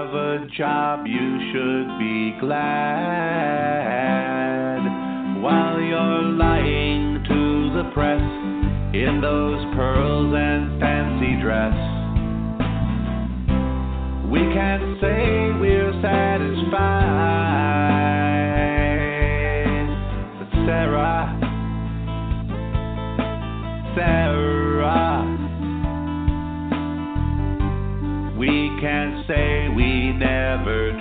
[0.07, 2.57] have a job, you should be glad
[5.41, 8.21] while you're lying to the press
[8.93, 11.75] in those pearls and fancy dress.
[14.31, 16.96] We can't say we're satisfied,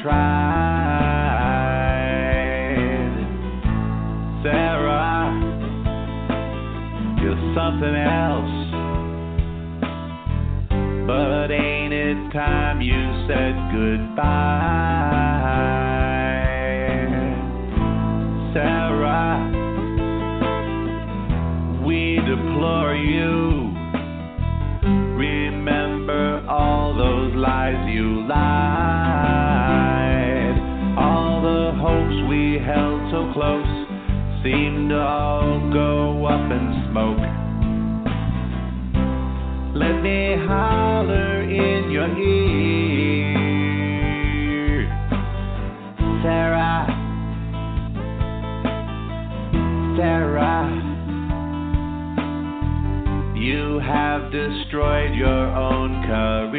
[0.06, 0.46] tried.
[4.44, 5.34] Sarah,
[7.20, 8.56] you're something else.
[11.08, 14.75] But ain't it time you said goodbye?
[54.76, 56.52] Destroyed your own career.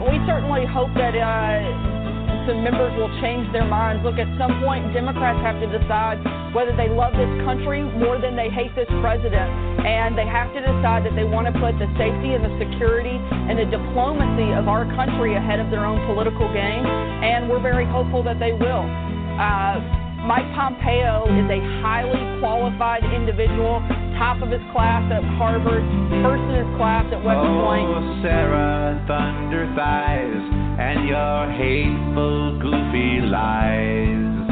[0.00, 4.00] We certainly hope that uh, some members will change their minds.
[4.02, 6.24] Look, at some point, Democrats have to decide
[6.56, 9.52] whether they love this country more than they hate this president.
[9.84, 13.20] And they have to decide that they want to put the safety and the security
[13.20, 16.80] and the diplomacy of our country ahead of their own political gain.
[16.88, 18.88] And we're very hopeful that they will.
[19.36, 19.84] Uh,
[20.24, 23.82] Mike Pompeo is a highly qualified individual,
[24.22, 25.82] top of his class at Harvard,
[26.22, 27.90] first in his class at West oh, Point.
[27.90, 30.46] Oh, Sarah, thunder thighs,
[30.78, 34.46] and your hateful, goofy lies.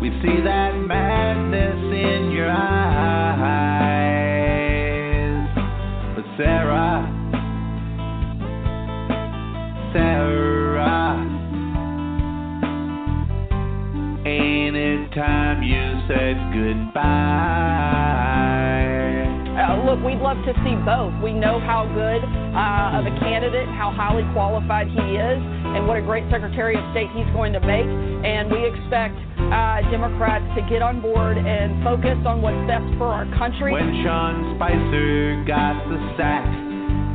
[0.00, 2.64] We see that madness in your eyes.
[6.16, 7.04] But Sarah,
[9.92, 11.20] Sarah,
[14.24, 15.73] ain't it time you
[16.08, 17.64] said goodbye?
[19.54, 21.14] Uh, look, we'd love to see both.
[21.22, 25.96] We know how good uh, of a candidate, how highly qualified he is, and what
[25.96, 27.86] a great Secretary of State he's going to make.
[27.86, 33.08] And we expect uh, Democrats to get on board and focus on what's best for
[33.08, 33.72] our country.
[33.72, 36.44] When Sean Spicer got the sack,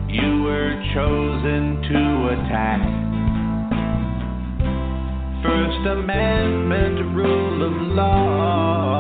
[0.10, 2.02] you were chosen to
[2.34, 2.82] attack.
[5.44, 7.16] First Amendment
[7.62, 9.00] of law.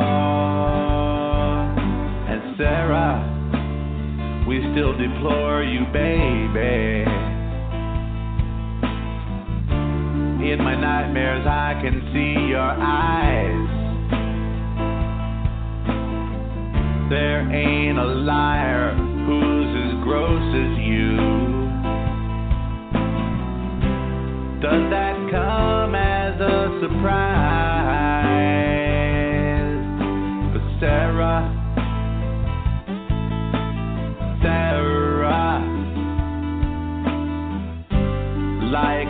[2.28, 7.06] And Sarah, we still deplore you, baby.
[10.52, 13.70] In my nightmares, I can see your eyes.
[17.10, 18.96] There ain't a liar
[19.26, 21.18] who's as gross as you.
[24.62, 28.09] Does that come as a surprise?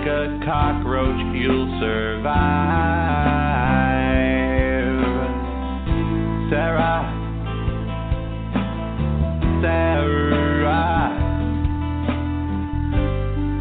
[0.06, 3.20] A cockroach, you'll survive.
[6.50, 7.04] Sarah,
[9.62, 11.14] Sarah,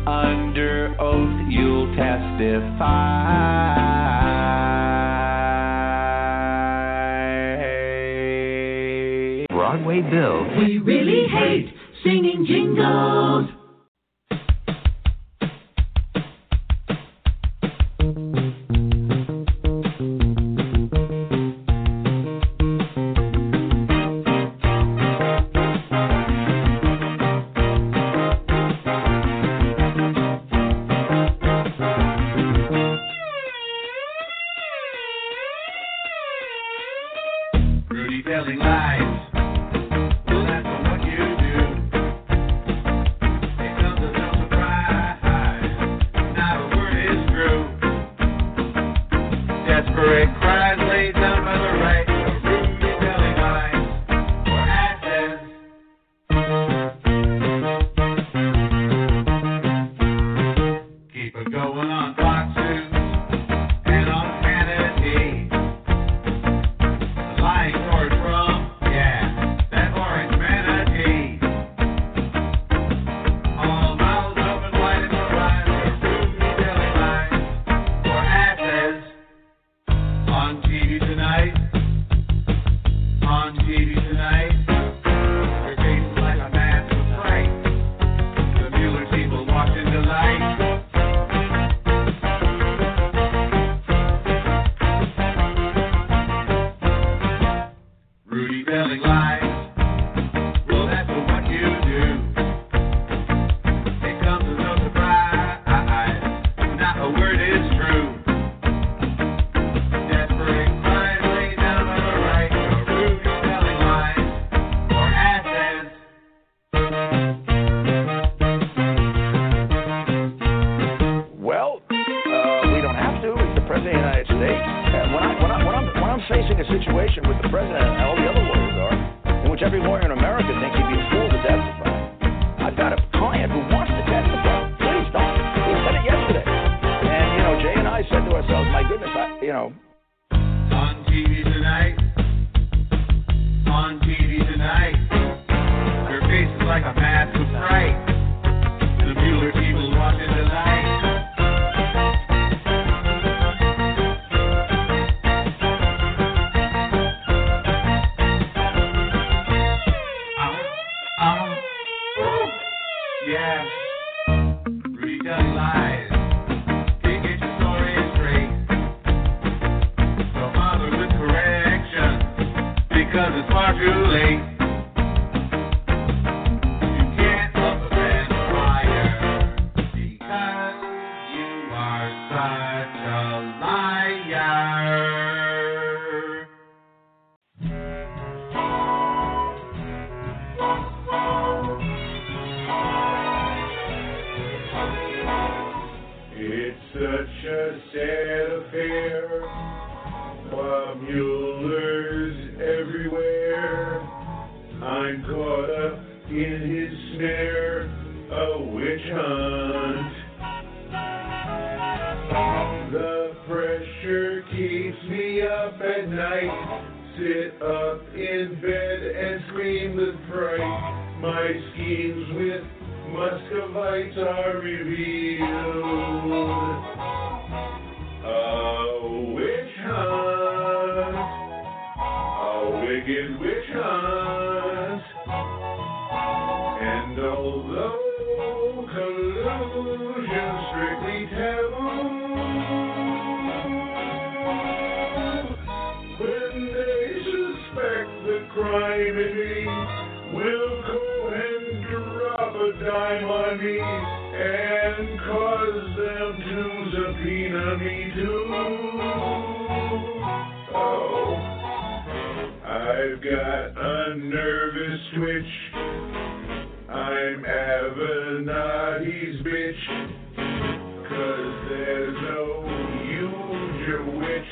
[0.06, 3.48] under oath you'll testify.
[9.50, 10.46] Broadway Bill.
[10.58, 13.37] We really hate singing jingles.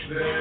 [0.09, 0.36] there.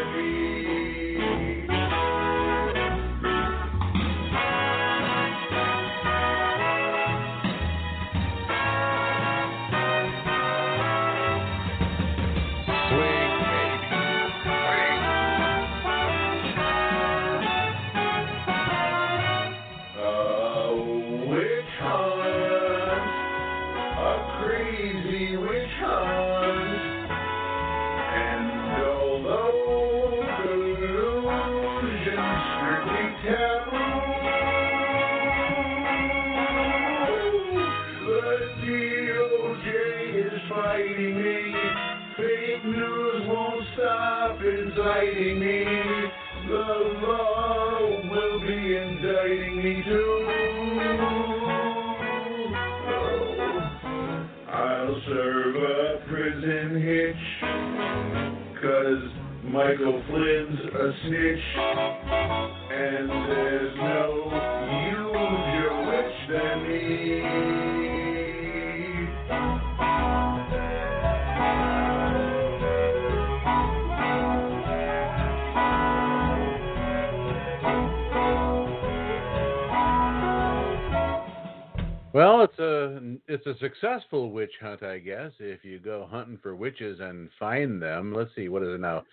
[83.45, 85.31] It's a successful witch hunt, I guess.
[85.39, 89.03] If you go hunting for witches and find them, let's see, what is it now?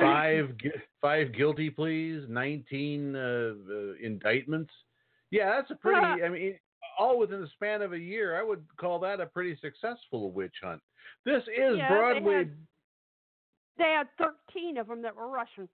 [0.00, 0.50] Five
[1.00, 4.72] five guilty pleas, nineteen uh, uh, indictments.
[5.30, 6.22] Yeah, that's a pretty.
[6.22, 6.58] I mean,
[6.98, 8.38] all within the span of a year.
[8.38, 10.82] I would call that a pretty successful witch hunt.
[11.24, 12.34] This is Yeah, they Broadway.
[12.38, 12.56] had-
[13.78, 15.68] They had 13 of them that were Russian.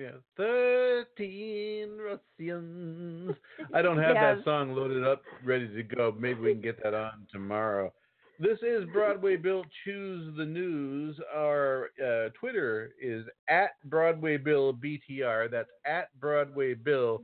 [0.00, 3.36] Yeah, thirteen Russians.
[3.74, 4.38] I don't have Yes.
[4.38, 6.14] that song loaded up, ready to go.
[6.18, 7.92] Maybe we can get that on tomorrow.
[8.38, 11.20] This is Broadway Bill Chews the News.
[11.36, 15.50] Our uh, Twitter is at Broadway Bill BTR.
[15.50, 17.22] That's at Broadway Bill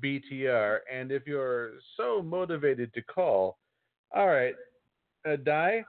[0.00, 0.78] BTR.
[0.92, 3.58] And if you're so motivated to call,
[4.14, 4.54] all right,
[5.28, 5.82] uh, Di,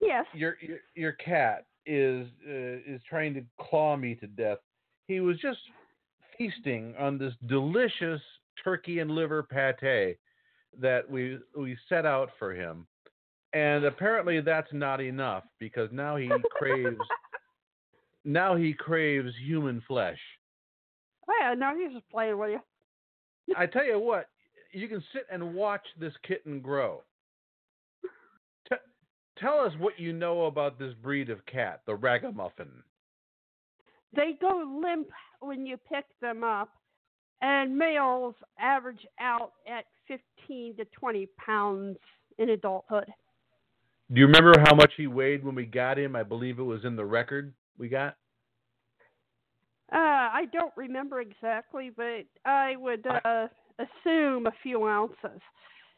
[0.00, 0.24] Yes.
[0.34, 4.58] your your, your cat is uh, is trying to claw me to death.
[5.12, 5.58] He was just
[6.38, 8.22] feasting on this delicious
[8.64, 10.16] turkey and liver pate
[10.80, 12.86] that we we set out for him,
[13.52, 16.96] and apparently that's not enough because now he craves
[18.24, 20.18] now he craves human flesh.
[21.28, 22.60] Oh, yeah, no, he's just playing with you.
[23.56, 24.30] I tell you what,
[24.72, 27.02] you can sit and watch this kitten grow.
[28.68, 28.76] T-
[29.38, 32.82] tell us what you know about this breed of cat, the ragamuffin.
[34.14, 35.08] They go limp
[35.40, 36.70] when you pick them up,
[37.40, 41.98] and males average out at 15 to 20 pounds
[42.38, 43.06] in adulthood.
[44.12, 46.14] Do you remember how much he weighed when we got him?
[46.14, 48.16] I believe it was in the record we got.
[49.92, 53.48] Uh, I don't remember exactly, but I would uh,
[53.78, 55.40] assume a few ounces.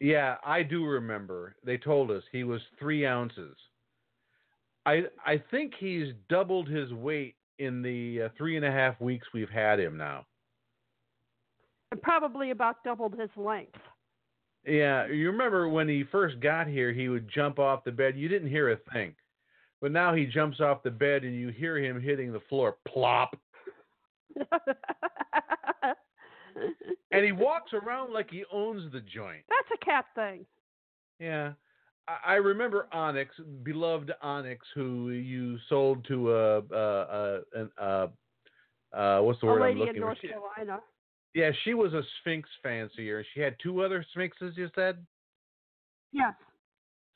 [0.01, 1.57] Yeah, I do remember.
[1.65, 3.57] They told us he was three ounces.
[4.87, 9.27] I I think he's doubled his weight in the uh, three and a half weeks
[9.33, 10.27] we've had him now.
[11.91, 13.79] And probably about doubled his length.
[14.67, 18.17] Yeah, you remember when he first got here, he would jump off the bed.
[18.17, 19.15] You didn't hear a thing,
[19.81, 23.37] but now he jumps off the bed and you hear him hitting the floor, plop,
[27.11, 29.45] and he walks around like he owns the joint.
[29.49, 30.47] That's a cat thing.
[31.21, 31.53] Yeah.
[32.09, 38.11] I- remember Onyx, beloved Onyx, who you sold to a, a, a, a,
[38.97, 40.07] uh, what's the a word I'm lady looking in for?
[40.07, 40.81] North She- Carolina.
[41.35, 43.25] Yeah, she was a Sphynx fancier.
[43.35, 45.05] She had two other Sphynxes, you said?
[46.13, 46.35] Yes.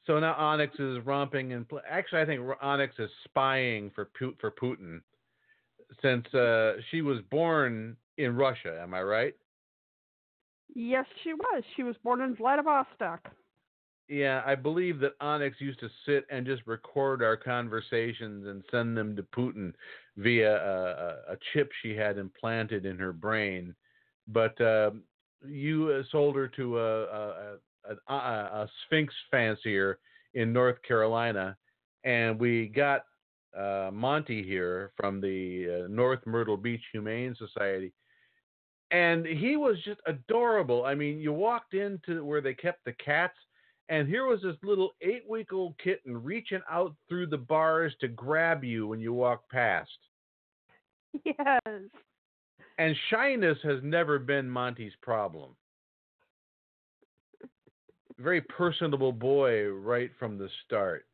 [0.08, 4.34] So now Onyx is romping and pl- actually, I think Onyx is spying for Pu-
[4.40, 5.02] for Putin,
[6.02, 8.80] since uh, she was born in Russia.
[8.82, 9.34] Am I right?
[10.74, 11.62] Yes, she was.
[11.76, 13.28] She was born in Vladivostok.
[14.08, 18.96] Yeah, I believe that Onyx used to sit and just record our conversations and send
[18.96, 19.74] them to Putin
[20.16, 23.74] via a, a, chip she had implanted in her brain.
[24.26, 24.92] But uh,
[25.46, 29.98] you sold her to a, a, a, a, a Sphynx fancier
[30.32, 31.56] in North Carolina,
[32.04, 33.04] and we got
[33.56, 37.92] uh, Monty here from the uh, North Myrtle Beach Humane Society.
[38.90, 40.84] And he was just adorable.
[40.84, 43.36] I mean, you walked into where they kept the cats,
[43.88, 48.08] and here was this little eight week old kitten reaching out through the bars to
[48.08, 49.90] grab you when you walk past.
[51.24, 51.80] Yes.
[52.76, 55.56] And shyness has never been Monty's problem.
[58.18, 61.06] Very personable boy right from the start.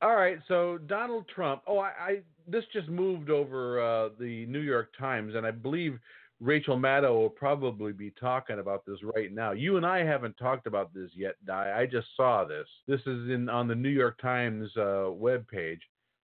[0.00, 1.62] All right, so Donald Trump.
[1.68, 6.00] Oh, I, I this just moved over uh, the New York Times, and I believe
[6.42, 9.52] Rachel Maddow will probably be talking about this right now.
[9.52, 11.72] You and I haven't talked about this yet, Di.
[11.72, 12.66] I just saw this.
[12.88, 15.78] This is in on the New York Times uh, webpage.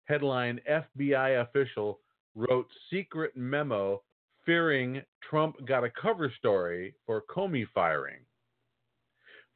[0.07, 2.01] Headline: FBI official
[2.35, 4.01] wrote secret memo
[4.47, 8.21] fearing Trump got a cover story for Comey firing.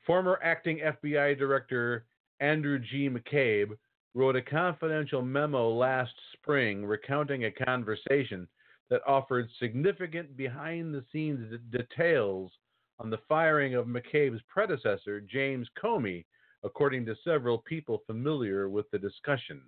[0.07, 2.05] Former acting FBI Director
[2.41, 3.09] Andrew G.
[3.09, 3.71] McCabe
[4.15, 8.47] wrote a confidential memo last spring recounting a conversation
[8.91, 12.51] that offered significant behind the scenes d- details
[12.99, 16.25] on the firing of McCabe's predecessor, James Comey,
[16.65, 19.63] according to several people familiar with the discussion.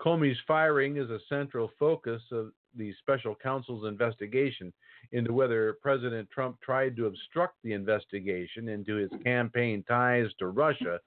[0.00, 4.72] Comey's firing is a central focus of the special counsel's investigation
[5.12, 10.98] into whether President Trump tried to obstruct the investigation into his campaign ties to Russia.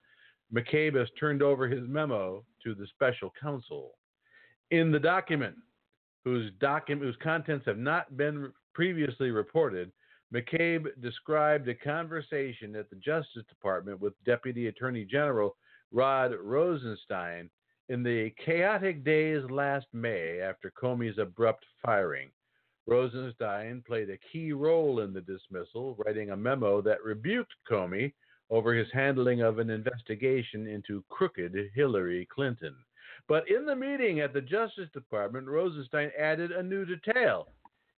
[0.54, 3.96] McCabe has turned over his memo to the special counsel.
[4.72, 5.56] In the document,
[6.26, 9.92] whose document whose contents have not been previously reported,
[10.34, 15.56] McCabe described a conversation at the Justice Department with Deputy Attorney General
[15.92, 17.50] Rod Rosenstein
[17.90, 22.30] in the chaotic days last May after Comey's abrupt firing.
[22.88, 28.14] Rosenstein played a key role in the dismissal, writing a memo that rebuked Comey
[28.50, 32.76] over his handling of an investigation into crooked Hillary Clinton.
[33.28, 37.48] But in the meeting at the Justice Department, Rosenstein added a new detail.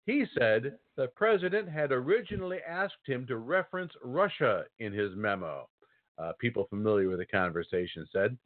[0.06, 5.68] He said the president had originally asked him to reference Russia in his memo.
[6.18, 8.38] Uh, people familiar with the conversation said.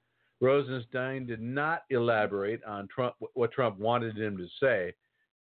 [0.42, 4.96] Rosenstein did not elaborate on Trump what Trump wanted him to say.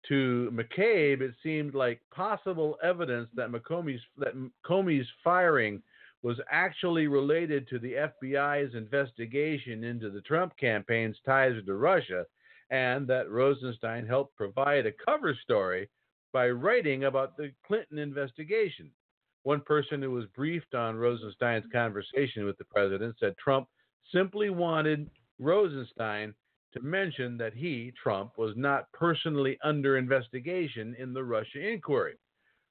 [0.09, 5.83] To McCabe, it seemed like possible evidence that that Comey's firing
[6.23, 12.25] was actually related to the FBI's investigation into the Trump campaign's ties to Russia,
[12.71, 15.89] and that Rosenstein helped provide a cover story
[16.33, 18.91] by writing about the Clinton investigation.
[19.45, 23.69] One person who was briefed on Rosenstein's conversation with the president said Trump
[24.13, 25.09] simply wanted
[25.39, 26.35] Rosenstein
[26.73, 32.17] to mention that he, Trump, was not personally under investigation in the Russia inquiry.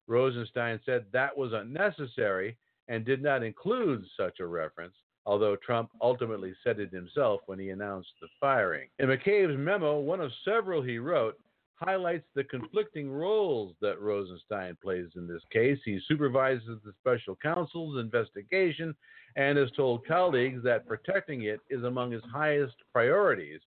[0.06, 6.54] Rosenstein said that was unnecessary and did not include such a reference, although Trump ultimately
[6.64, 8.88] said it himself when he announced the firing.
[9.00, 11.38] In McCabe's memo, one of several he wrote,
[11.76, 15.78] highlights the conflicting roles that Rosenstein plays in this case.
[15.86, 18.96] He supervises the special counsel's investigation
[19.36, 23.60] and has told colleagues that protecting it is among his highest priorities.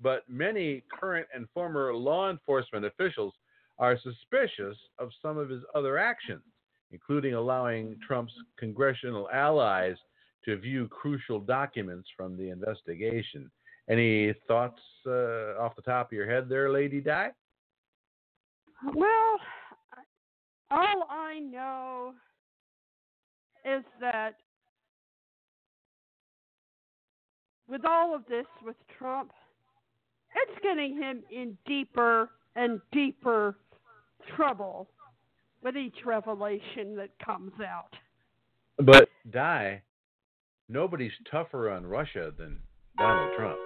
[0.00, 3.34] But many current and former law enforcement officials
[3.80, 6.42] are suspicious of some of his other actions,
[6.92, 9.96] including allowing Trump's congressional allies
[10.44, 13.50] to view crucial documents from the investigation.
[13.90, 17.28] Any thoughts uh, off the top of your head there, Lady Di?
[18.94, 19.40] Well,
[20.70, 22.12] all I know
[23.64, 24.36] is that
[27.68, 29.32] with all of this with Trump,
[30.36, 33.56] it's getting him in deeper and deeper
[34.36, 34.88] trouble
[35.62, 37.94] with each revelation that comes out.
[38.78, 39.82] But Di,
[40.68, 42.60] nobody's tougher on Russia than
[42.96, 43.58] Donald Trump.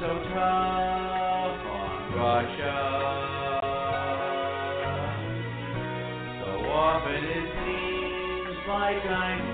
[0.00, 2.76] So tough on Russia.
[6.40, 9.49] So often it seems like I'm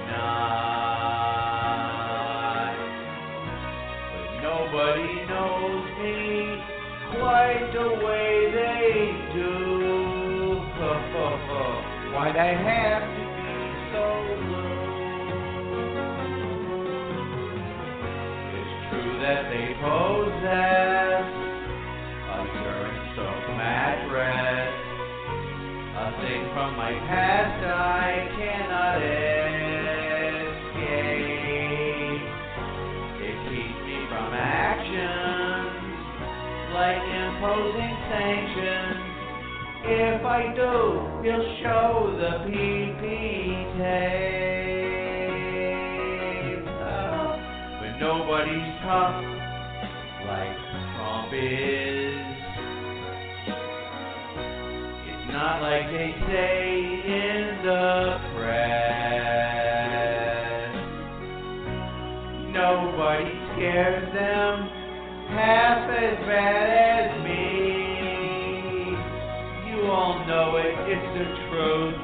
[26.87, 30.22] my past I cannot escape.
[33.26, 35.74] It keeps me from actions
[36.78, 39.03] like imposing sanctions.
[39.82, 40.74] If I do,
[41.26, 43.03] he'll show the PP
[43.82, 44.30] tape.
[46.70, 47.34] Oh,
[47.80, 49.26] but nobody's tough
[50.28, 50.55] like
[50.95, 51.95] Trump is.
[55.47, 56.59] Not like they say
[57.07, 58.66] in the press.
[62.51, 64.68] Nobody scares them
[65.30, 67.47] half as bad as me.
[69.70, 71.95] You all know it, it's the truth.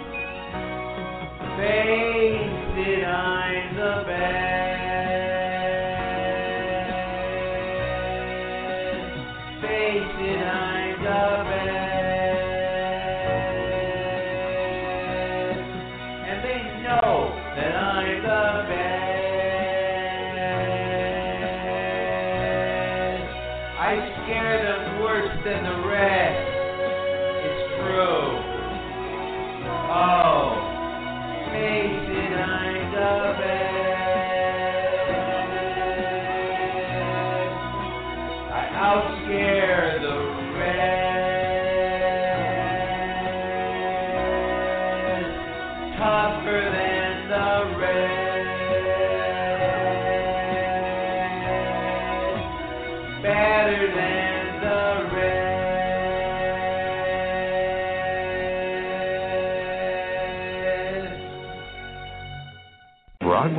[25.45, 25.82] Than the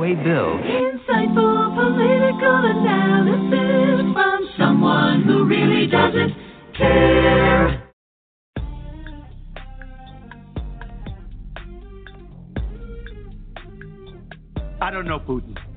[0.04, 6.34] Broadway Bill Insightful political analysis from someone who really doesn't
[6.76, 7.80] care.
[14.82, 15.73] I don't know Putin.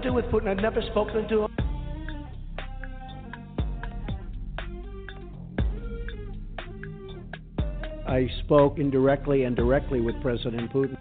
[0.00, 0.48] To do with Putin.
[0.48, 1.56] I've never spoken to him.
[8.06, 10.96] I spoke indirectly and directly with President Putin.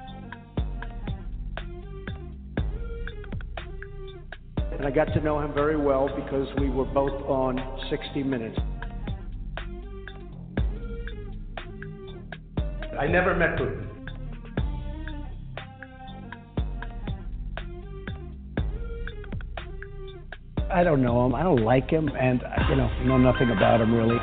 [4.71, 8.57] And I got to know him very well because we were both on 60 Minutes.
[12.99, 13.94] I never met Putin.
[20.75, 21.33] I don't know him.
[21.33, 24.19] I don't like him, and uh, you know, know nothing about him really.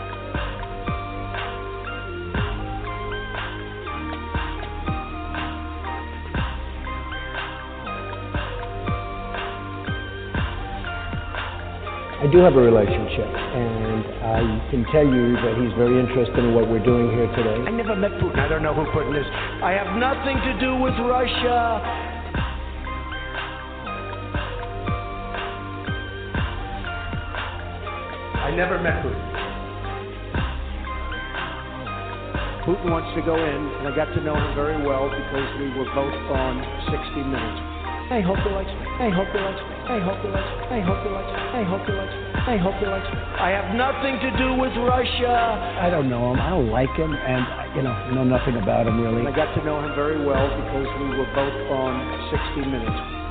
[12.20, 16.54] I do have a relationship, and I can tell you that he's very interested in
[16.54, 17.64] what we're doing here today.
[17.64, 18.38] I never met Putin.
[18.38, 19.26] I don't know who Putin is.
[19.64, 22.01] I have nothing to do with Russia.
[28.52, 29.16] I never met Putin.
[32.68, 35.72] Putin wants to go in, and I got to know him very well because we
[35.72, 37.60] were both on 60 Minutes.
[38.12, 38.84] I hope he likes me.
[39.00, 39.72] I hope he likes me.
[39.88, 40.60] I hope he likes me.
[40.68, 41.40] I hope he likes me.
[41.48, 42.20] I hope he likes me.
[42.44, 43.18] I hope he likes me.
[43.40, 45.32] I have nothing to do with Russia.
[45.80, 46.36] I don't know him.
[46.36, 49.24] I don't like him, and uh, you know, know nothing about him really.
[49.24, 51.96] I got to know him very well because we were both on
[52.52, 53.21] 60 Minutes.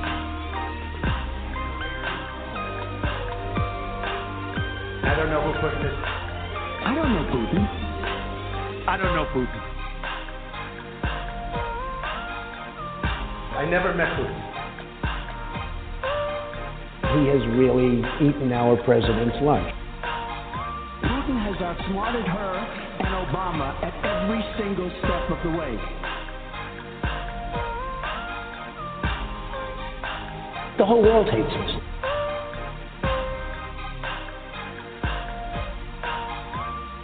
[5.64, 7.62] I don't know Putin.
[8.88, 9.14] I don't know Putin.
[9.14, 9.62] I don't know Putin.
[13.57, 14.41] I never met Putin.
[17.14, 19.72] He has really eaten our president's lunch.
[21.03, 22.53] Putin has outsmarted her
[22.97, 25.78] and Obama at every single step of the way.
[30.80, 31.90] The whole world hates us.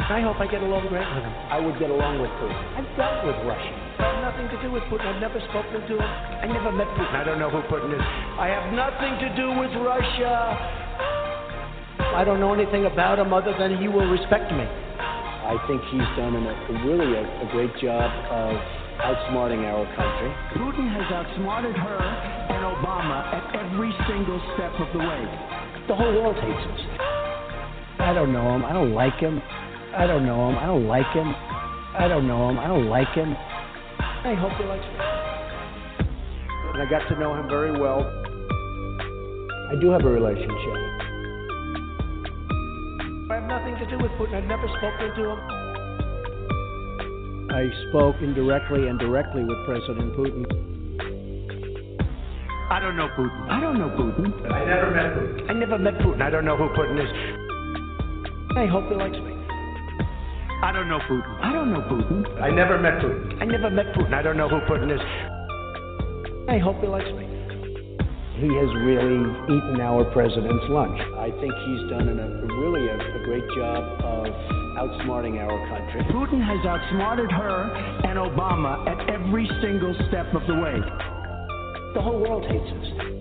[0.07, 1.35] I hope I get along great with him.
[1.51, 2.55] I would get along with Putin.
[2.79, 3.75] I've dealt with Russia.
[3.99, 5.03] I have nothing to do with Putin.
[5.03, 6.11] I've never spoken to him.
[6.39, 7.11] I never met Putin.
[7.11, 7.99] I don't know who Putin is.
[8.39, 10.55] I have nothing to do with Russia.
[12.15, 14.63] I don't know anything about him other than he will respect me.
[14.63, 18.55] I think he's done an, a, really a, a great job of
[19.03, 20.31] outsmarting our country.
[20.55, 25.21] Putin has outsmarted her and Obama at every single step of the way.
[25.91, 26.81] The whole world hates us.
[27.99, 28.63] I don't know him.
[28.63, 29.43] I don't like him.
[29.95, 30.57] I don't know him.
[30.57, 31.33] I don't like him.
[31.97, 32.59] I don't know him.
[32.59, 33.35] I don't like him.
[33.35, 34.99] I hope he likes me.
[36.73, 38.01] And I got to know him very well.
[39.69, 40.75] I do have a relationship.
[43.29, 44.35] I have nothing to do with Putin.
[44.35, 45.39] I've never spoken to him.
[47.49, 50.45] I spoke indirectly and directly with President Putin.
[52.69, 53.49] I don't know Putin.
[53.49, 54.51] I don't know Putin.
[54.51, 55.49] I never met Putin.
[55.49, 56.21] I never met Putin.
[56.21, 57.09] I don't know who Putin is.
[58.57, 59.36] I hope he likes me.
[60.63, 61.39] I don't know Putin.
[61.41, 62.41] I don't know Putin.
[62.41, 63.41] I never met Putin.
[63.41, 64.13] I never met Putin.
[64.13, 65.01] I don't know who Putin is.
[66.49, 67.29] I hope he likes me.
[68.41, 69.21] He has really
[69.53, 70.97] eaten our president's lunch.
[71.17, 74.33] I think he's done an, a really a, a great job of
[74.81, 76.01] outsmarting our country.
[76.09, 77.73] Putin has outsmarted her
[78.05, 80.77] and Obama at every single step of the way.
[81.93, 83.17] The whole world hates us.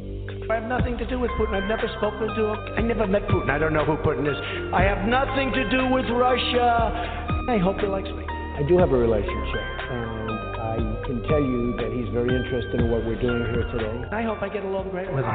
[0.49, 1.61] I have nothing to do with Putin.
[1.61, 2.59] I've never spoken to him.
[2.79, 3.51] I never met Putin.
[3.51, 4.37] I don't know who Putin is.
[4.73, 7.26] I have nothing to do with Russia.
[7.49, 8.25] I hope he likes me.
[8.29, 10.31] I do have a relationship, and
[10.61, 10.77] I
[11.07, 14.03] can tell you that he's very interested in what we're doing here today.
[14.11, 15.35] I hope I get along great with him.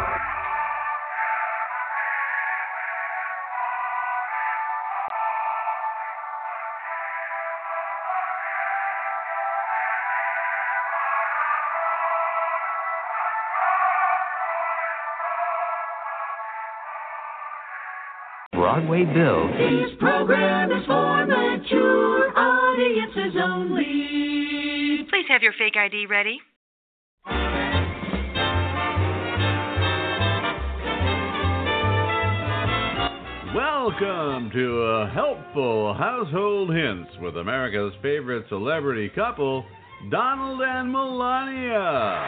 [18.52, 19.48] Broadway Bill.
[19.48, 21.11] This program is for
[25.32, 26.40] have your fake ID ready.
[33.56, 39.66] Welcome to a helpful household hints with America's favorite celebrity couple,
[40.10, 42.22] Donald and Melania.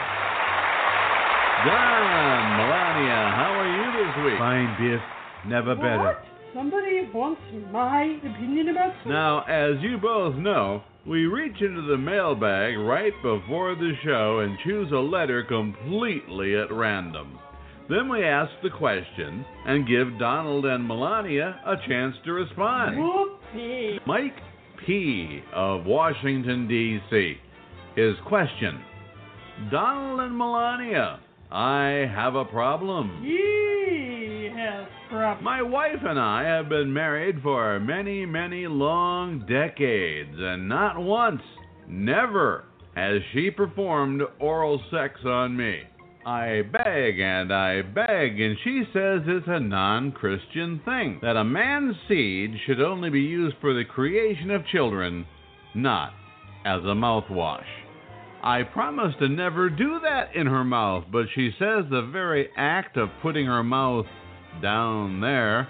[1.65, 4.39] Don, Melania, how are you this week?
[4.39, 5.01] Fine, Biff.
[5.47, 6.03] Never better.
[6.03, 6.25] What?
[6.53, 7.41] Somebody wants
[7.71, 9.11] my opinion about something?
[9.11, 14.57] Now, as you both know, we reach into the mailbag right before the show and
[14.63, 17.37] choose a letter completely at random.
[17.89, 22.97] Then we ask the question and give Donald and Melania a chance to respond.
[22.97, 23.99] Whoopee.
[24.07, 24.39] Mike
[24.85, 25.41] P.
[25.53, 27.35] of Washington, D.C.
[27.95, 28.81] His question
[29.69, 31.19] Donald and Melania,
[31.53, 33.21] I have a problem.
[33.23, 35.43] He has problems.
[35.43, 41.43] My wife and I have been married for many, many long decades, and not once,
[41.87, 45.81] never, has she performed oral sex on me.
[46.25, 51.43] I beg and I beg, and she says it's a non Christian thing, that a
[51.43, 55.27] man's seed should only be used for the creation of children,
[55.75, 56.13] not
[56.65, 57.82] as a mouthwash.
[58.43, 62.97] I promise to never do that in her mouth, but she says the very act
[62.97, 64.05] of putting her mouth
[64.61, 65.69] down there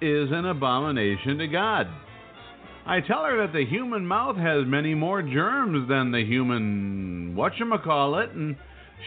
[0.00, 1.86] is an abomination to God.
[2.84, 8.34] I tell her that the human mouth has many more germs than the human whatchamacallit,
[8.34, 8.56] and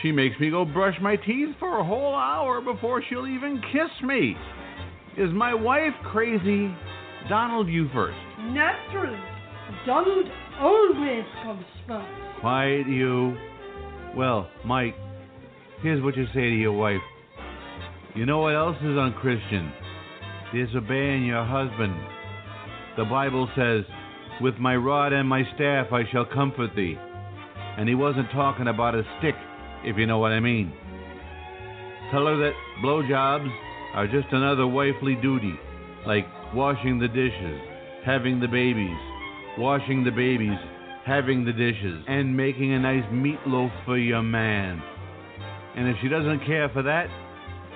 [0.01, 3.91] she makes me go brush my teeth for a whole hour before she'll even kiss
[4.07, 4.37] me.
[5.17, 6.73] Is my wife crazy?
[7.27, 8.17] Donald, you first.
[8.39, 9.19] Naturally.
[9.85, 10.27] Donald
[10.61, 12.20] always comes first.
[12.41, 13.37] Quiet, you.
[14.17, 14.95] Well, Mike,
[15.83, 17.01] here's what you say to your wife.
[18.15, 19.71] You know what else is unchristian?
[20.51, 21.93] Disobeying your husband.
[22.97, 23.85] The Bible says,
[24.41, 26.97] With my rod and my staff I shall comfort thee.
[27.77, 29.35] And he wasn't talking about a stick,
[29.85, 30.73] if you know what I mean.
[32.11, 32.53] Tell her that
[32.83, 33.49] blowjobs
[33.93, 35.53] are just another wifely duty,
[36.07, 37.61] like washing the dishes,
[38.03, 38.97] having the babies,
[39.59, 40.57] washing the babies,
[41.05, 44.81] having the dishes, and making a nice meatloaf for your man.
[45.75, 47.07] And if she doesn't care for that,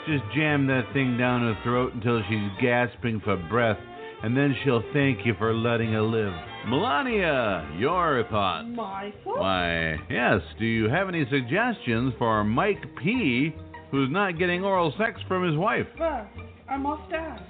[0.08, 3.80] just jam that thing down her throat until she's gasping for breath,
[4.24, 6.34] and then she'll thank you for letting her live.
[6.68, 8.68] Melania, your thoughts?
[8.70, 9.40] Michael?
[9.40, 10.42] Why, yes.
[10.60, 13.56] Do you have any suggestions for Mike P.,
[13.92, 15.88] who's not getting oral sex from his wife?
[15.98, 16.30] First,
[16.70, 17.44] I must ask.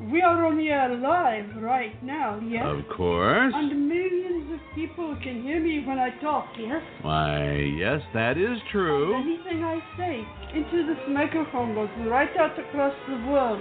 [0.00, 2.62] We are on air live right now, yes?
[2.64, 3.52] Of course.
[3.54, 6.80] And millions of people can hear me when I talk, yes?
[7.02, 9.16] Why, yes, that is true.
[9.20, 10.22] Anything I say
[10.54, 13.60] into this microphone goes right out across the world,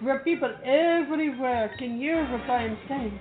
[0.00, 3.18] where people everywhere can hear what I am saying.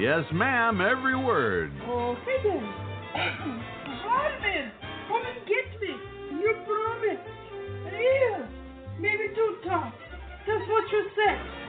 [0.00, 1.72] Yes, ma'am, every word.
[1.86, 2.64] Okay then.
[4.06, 4.72] Robin,
[5.08, 5.92] come and get me.
[6.40, 7.28] You promised.
[7.90, 8.48] Here,
[8.98, 9.94] maybe two tops.
[10.46, 11.65] That's what you said.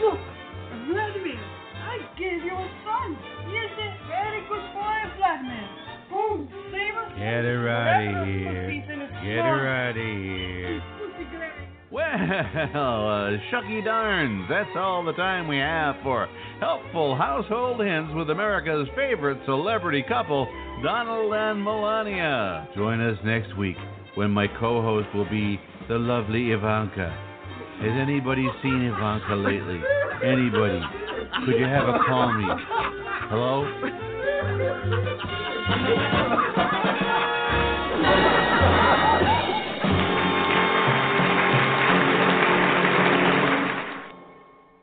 [0.00, 0.20] Look,
[0.88, 1.40] Vladimir,
[1.80, 3.16] I gave you a son.
[3.46, 5.68] He is a very good boy, Vladimir.
[6.10, 7.12] Boom, save us.
[7.16, 8.84] Get her out of here.
[9.24, 10.82] Get her out of here.
[11.90, 16.28] Well, uh, shucky darns, that's all the time we have for
[16.60, 20.46] helpful household hints with America's favorite celebrity couple,
[20.82, 22.68] Donald and Melania.
[22.74, 23.76] Join us next week
[24.14, 27.25] when my co host will be the lovely Ivanka.
[27.78, 29.82] Has anybody seen Ivanka lately?
[30.24, 30.80] Anybody?
[31.44, 32.44] Could you have her call me?
[33.28, 33.66] Hello?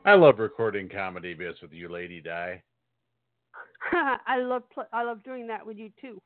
[0.06, 2.62] I love recording comedy bits with you, Lady Di.
[3.92, 6.22] I love pl- I love doing that with you too.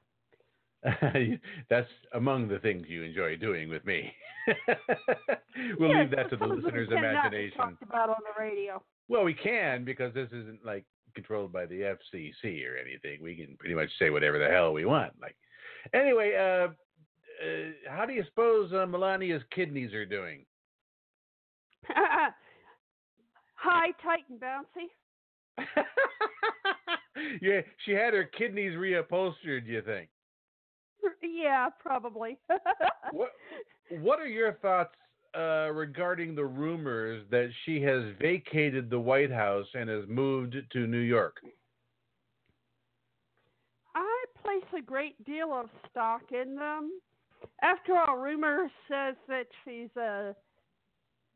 [1.70, 4.12] That's among the things you enjoy doing with me.
[5.80, 7.58] we'll leave that to the some of them listener's imagination.
[7.58, 8.82] talked about on the radio.
[9.10, 10.86] Well, we can because this isn't like
[11.16, 13.22] controlled by the FCC or anything.
[13.22, 15.14] We can pretty much say whatever the hell we want.
[15.22, 15.36] Like,
[15.94, 16.68] anyway, uh,
[17.44, 20.45] uh, how do you suppose uh, Melania's kidneys are doing?
[23.56, 24.88] High, tight, and bouncy.
[27.41, 29.66] yeah, she had her kidneys reupholstered.
[29.66, 30.10] You think?
[31.22, 32.38] Yeah, probably.
[33.11, 33.32] What
[33.90, 34.95] What are your thoughts
[35.38, 40.88] uh, regarding the rumors that she has vacated the White House and has moved to
[40.88, 41.38] New York?
[43.95, 46.91] I place a great deal of stock in them.
[47.61, 50.34] After all, rumor says that she's uh,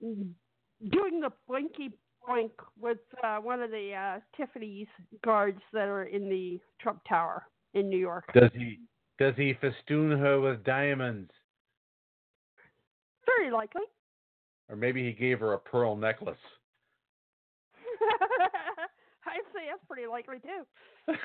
[0.02, 1.92] doing the blinky
[2.28, 4.88] blink with uh, one of the uh, Tiffany's
[5.24, 7.44] guards that are in the Trump Tower
[7.74, 8.26] in New York.
[8.34, 8.80] Does he
[9.22, 11.30] Does he festoon her with diamonds,
[13.28, 13.84] Very likely.
[14.68, 16.40] or maybe he gave her a pearl necklace?
[19.28, 21.14] I'd say that's pretty likely too.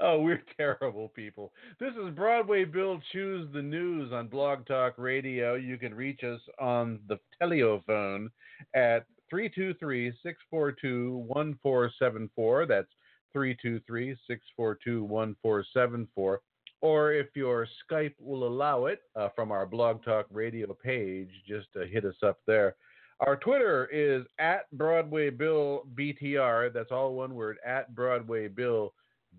[0.00, 1.50] oh, we're terrible people.
[1.78, 5.54] This is Broadway Bill Chews the News on Blog Talk Radio.
[5.54, 8.30] You can reach us on the telephone
[8.74, 12.66] at 323 642 1474.
[12.66, 12.86] That's
[13.32, 16.40] 323 642 1474.
[16.82, 21.68] Or if your Skype will allow it, uh, from our Blog Talk Radio page, just
[21.76, 22.74] uh, hit us up there.
[23.20, 26.72] Our Twitter is at Broadway Bill BTR.
[26.72, 28.94] That's all one word, at Broadway Bill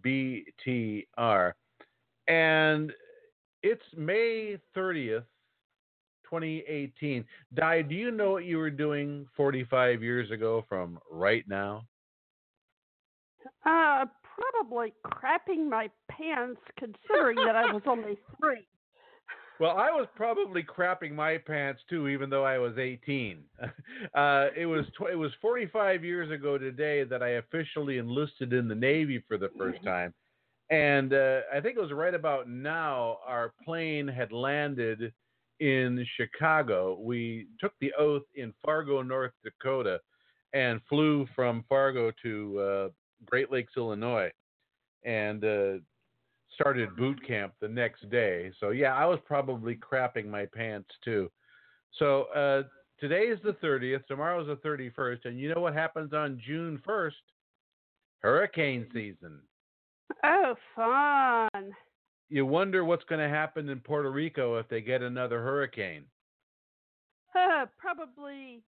[0.06, 1.54] BTR.
[2.28, 2.94] And
[3.64, 5.26] it's May 30th,
[6.30, 7.26] 2018.
[7.56, 11.86] Di, do you know what you were doing 45 years ago from right now?
[13.66, 14.06] Uh,
[14.36, 18.68] probably crapping my pants, considering that I was only three.
[19.60, 23.44] Well, I was probably crapping my pants too, even though I was 18.
[24.16, 28.68] Uh, it was tw- it was 45 years ago today that I officially enlisted in
[28.68, 30.14] the Navy for the first time,
[30.70, 35.14] and uh, I think it was right about now our plane had landed
[35.60, 36.98] in Chicago.
[37.00, 40.00] We took the oath in Fargo, North Dakota,
[40.54, 42.90] and flew from Fargo to uh,
[43.26, 44.31] Great Lakes, Illinois,
[45.03, 45.73] and uh,
[46.53, 48.52] started boot camp the next day.
[48.60, 51.30] So yeah, I was probably crapping my pants too.
[51.98, 52.64] So uh,
[52.99, 56.81] today is the 30th, tomorrow is the 31st, and you know what happens on June
[56.88, 57.11] 1st?
[58.19, 59.39] Hurricane season.
[60.23, 61.72] Oh, fun.
[62.30, 66.03] You wonder what's going to happen in Puerto Rico if they get another hurricane.
[67.35, 68.61] Uh, probably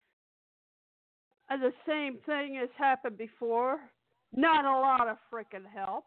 [1.51, 3.81] uh, the same thing has happened before.
[4.35, 6.05] Not a lot of frickin' help.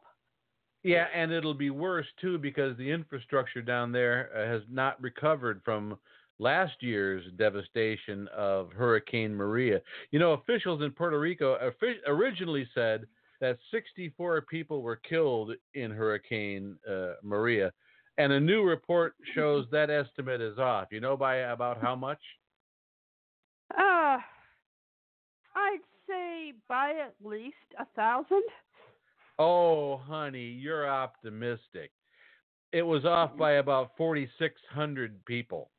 [0.84, 5.62] Yeah, and it'll be worse too because the infrastructure down there uh, has not recovered
[5.64, 5.98] from
[6.40, 9.82] last year's devastation of Hurricane Maria.
[10.12, 11.58] You know, officials in Puerto Rico
[12.08, 13.06] originally said
[13.40, 17.72] that 64 people were killed in Hurricane uh, Maria,
[18.18, 20.88] and a new report shows that estimate is off.
[20.92, 22.20] You know by about how much?
[23.72, 24.18] Uh,
[25.56, 25.80] I'd
[26.68, 28.44] by at least a thousand.
[29.40, 31.92] Oh, honey, you're optimistic.
[32.72, 35.70] It was off by about 4,600 people.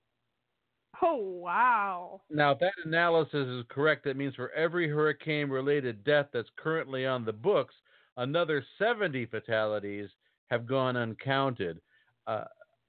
[1.03, 2.21] Oh, wow.
[2.31, 7.05] Now, if that analysis is correct, that means for every hurricane related death that's currently
[7.05, 7.75] on the books,
[8.17, 10.09] another 70 fatalities
[10.51, 11.81] have gone uncounted.
[12.27, 12.45] Uh,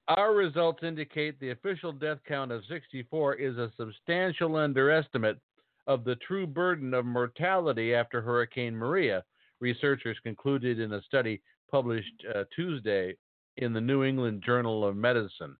[0.08, 5.38] our results indicate the official death count of 64 is a substantial underestimate
[5.86, 9.24] of the true burden of mortality after Hurricane Maria,
[9.60, 11.40] researchers concluded in a study
[11.70, 13.16] published uh, Tuesday
[13.56, 15.56] in the New England Journal of Medicine.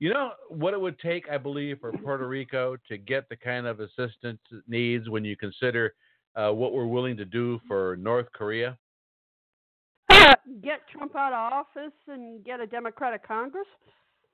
[0.00, 3.66] You know what it would take, I believe, for Puerto Rico to get the kind
[3.66, 5.94] of assistance it needs when you consider
[6.36, 8.78] uh, what we're willing to do for North Korea?
[10.08, 13.66] Uh, get Trump out of office and get a Democratic Congress?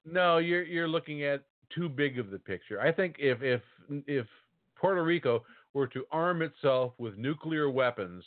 [0.05, 1.45] No, you're you're looking at
[1.75, 2.79] too big of the picture.
[2.81, 3.63] I think if if
[4.07, 4.27] if
[4.85, 5.43] Puerto Rico
[5.73, 8.23] were to arm itself with nuclear weapons,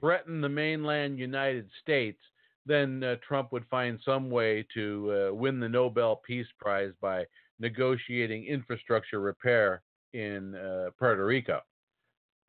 [0.00, 2.18] threaten the mainland United States,
[2.66, 7.24] then uh, Trump would find some way to uh, win the Nobel Peace Prize by
[7.60, 11.60] negotiating infrastructure repair in uh, Puerto Rico.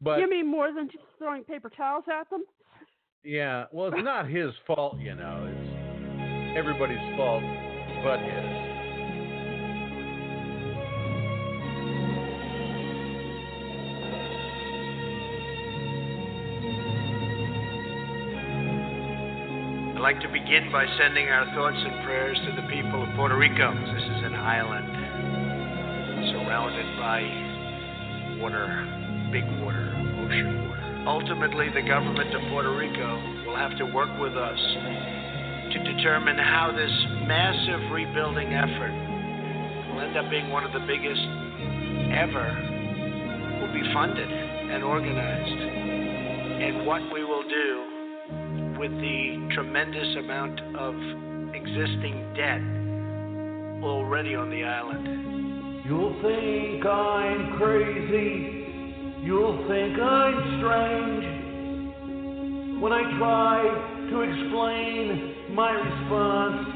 [0.01, 2.45] But you mean more than just throwing paper towels at them?
[3.23, 5.47] yeah, well, it's not his fault, you know.
[5.47, 7.43] It's everybody's fault
[8.03, 8.62] but his.
[20.03, 23.39] I'd like to begin by sending our thoughts and prayers to the people of Puerto
[23.39, 23.71] Rico.
[23.71, 24.83] This is an island
[26.27, 27.23] surrounded by
[28.43, 28.67] water,
[29.31, 31.07] big water, ocean water.
[31.07, 34.59] Ultimately, the government of Puerto Rico will have to work with us
[35.71, 36.91] to determine how this
[37.23, 38.91] massive rebuilding effort
[39.87, 41.23] will end up being one of the biggest
[42.11, 42.51] ever
[43.63, 45.63] will be funded and organized,
[46.59, 47.92] and what we will do
[48.83, 50.93] with the tremendous amount of
[51.55, 52.59] existing debt
[53.81, 55.85] already on the island.
[55.85, 58.67] You'll think I'm crazy.
[59.23, 61.23] You'll think I'm strange.
[62.81, 63.63] When I try
[64.11, 66.67] to explain my response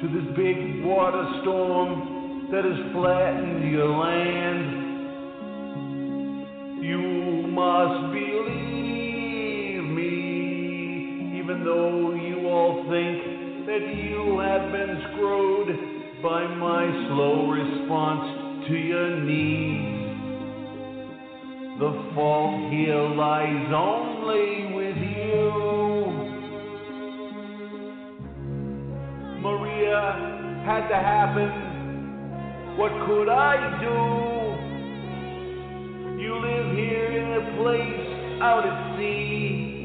[0.00, 4.86] to this big water storm that has flattened your land,
[6.82, 8.35] you must believe
[11.56, 15.68] even though you all think that you have been screwed
[16.22, 19.96] by my slow response to your needs.
[21.78, 25.52] The fault here lies only with you.
[29.40, 30.02] Maria
[30.64, 31.50] had to happen.
[32.76, 33.98] What could I do?
[36.20, 38.08] You live here in a place
[38.42, 39.75] out at sea.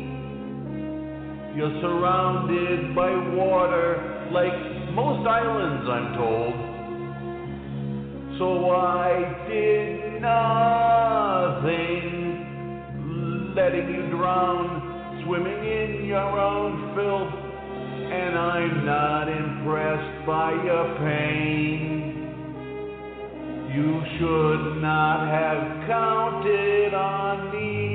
[1.53, 4.53] You're surrounded by water like
[4.93, 6.53] most islands, I'm told.
[8.39, 11.83] So I did nothing,
[13.53, 17.33] letting you drown, swimming in your own filth,
[18.13, 22.11] and I'm not impressed by your pain.
[23.75, 27.90] You should not have counted on me.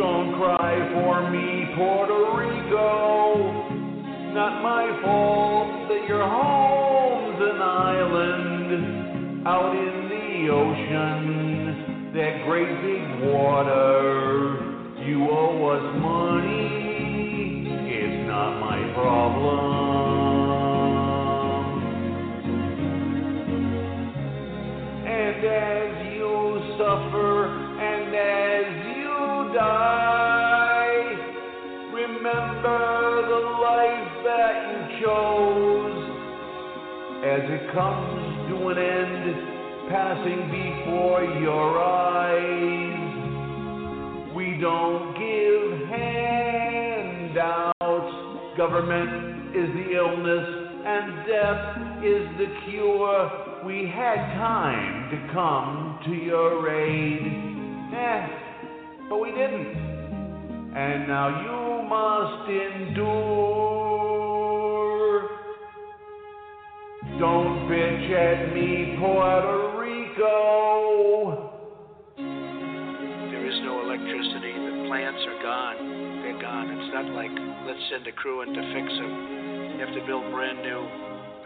[0.00, 3.36] Don't cry for me, Puerto Rico.
[4.32, 12.14] Not my fault that your home's an island out in the ocean.
[12.14, 14.56] That great big water.
[15.04, 17.68] You owe us money.
[17.92, 19.89] It's not my problem.
[37.74, 43.10] Comes to an end, passing before your eyes.
[44.34, 47.74] We don't give handouts.
[48.56, 53.18] Government is the illness and death is the cure.
[53.64, 57.22] We had time to come to your aid.
[57.94, 58.26] Eh,
[59.08, 59.76] but we didn't.
[60.74, 64.29] And now you must endure.
[67.20, 71.52] Don't bitch at me, Puerto Rico.
[72.16, 74.56] There is no electricity.
[74.56, 76.24] The plants are gone.
[76.24, 76.72] They're gone.
[76.72, 77.28] It's not like
[77.68, 79.12] let's send a crew in to fix them.
[79.76, 80.80] You have to build brand new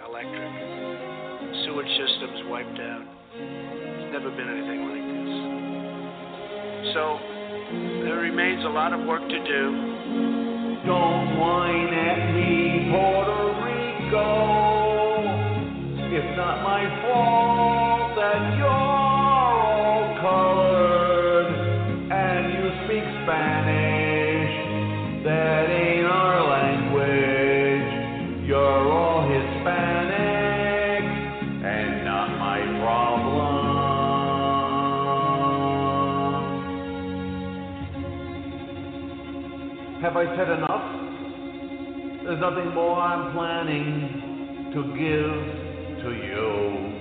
[0.07, 0.55] electric.
[1.67, 3.03] Sewage systems wiped out.
[3.35, 5.35] It's never been anything like this.
[6.95, 7.19] So
[8.07, 9.65] there remains a lot of work to do.
[10.87, 13.44] Don't whine at me, Puerto
[40.27, 40.87] I said enough?
[42.25, 45.35] There's nothing more I'm planning to give
[46.03, 46.95] to you.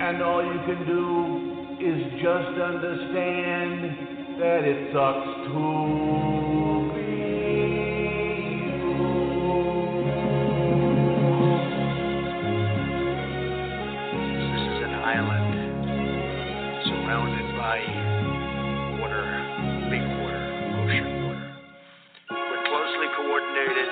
[0.00, 1.44] And all you can do
[1.80, 3.80] is just understand
[4.38, 7.13] that it sucks to be
[17.74, 17.82] by
[19.02, 19.26] water,
[19.90, 20.38] big water,
[20.78, 21.42] ocean water.
[22.30, 23.90] We're closely coordinated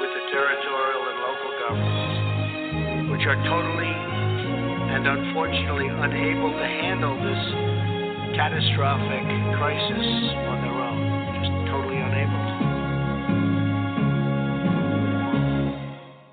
[0.00, 3.92] with the territorial and local governments, which are totally
[4.88, 7.44] and unfortunately unable to handle this
[8.40, 9.28] catastrophic
[9.60, 10.08] crisis
[10.48, 11.04] on their own.
[11.44, 12.56] Just totally unable to.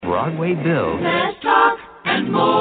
[0.08, 0.96] Broadway Bill.
[1.04, 1.76] Let's talk
[2.06, 2.61] and more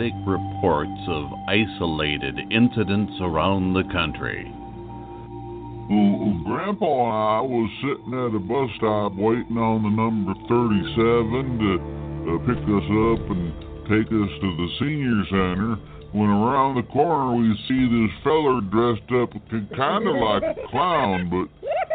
[0.00, 4.50] sporadic reports of isolated incidents around the country.
[6.44, 11.72] Grandpa and I was sitting at a bus stop waiting on the number 37 to
[12.24, 13.52] uh, pick us up and
[13.90, 15.76] take us to the senior center.
[16.12, 19.30] When around the corner we see this feller dressed up
[19.76, 21.46] kind of like a clown, but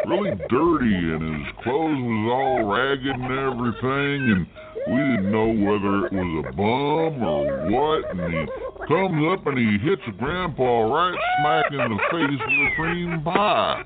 [0.08, 4.46] really dirty, and his clothes was all ragged and everything, and
[4.88, 8.10] we didn't know whether it was a bum or what.
[8.10, 8.46] And he
[8.86, 13.84] comes up and he hits Grandpa right smack in the face with a cream pie.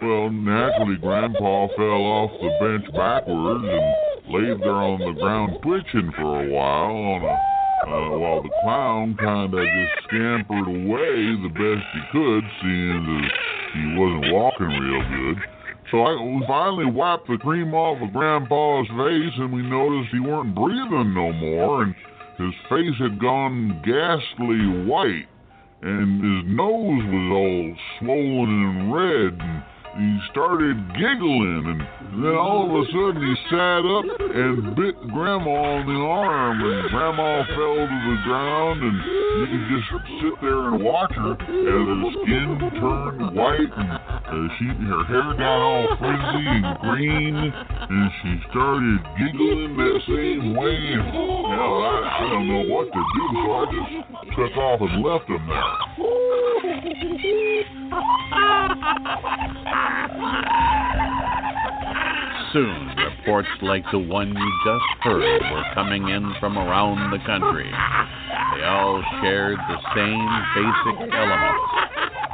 [0.00, 6.12] Well, naturally, Grandpa fell off the bench backwards and laid there on the ground twitching
[6.16, 7.48] for a while
[7.86, 13.04] a uh, while the clown kind of just scampered away the best he could, seeing
[13.06, 13.30] that
[13.72, 15.38] he wasn't walking real good.
[15.90, 20.20] So I we finally wiped the cream off of Grandpa's face, and we noticed he
[20.20, 21.94] weren't breathing no more, and
[22.36, 25.28] his face had gone ghastly white,
[25.80, 29.62] and his nose was all swollen and red, and
[29.96, 35.80] he started giggling, and then all of a sudden he sat up and bit Grandma
[35.80, 38.96] on the arm, and Grandma fell to the ground, and
[39.38, 39.88] you could just
[40.22, 45.34] sit there and watch her as her skin turned white, and uh, she her hair
[45.34, 51.82] got all frizzy and green, and she started giggling that same way, and you know,
[51.82, 53.90] I, I don't know what to do, so I just
[54.36, 55.76] took off and left him there.
[62.52, 67.70] Soon, reports like the one you just heard were coming in from around the country.
[68.56, 71.88] They all shared the same basic elements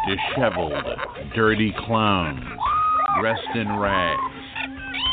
[0.07, 2.45] disheveled, dirty clowns,
[3.21, 4.21] dressed in rags,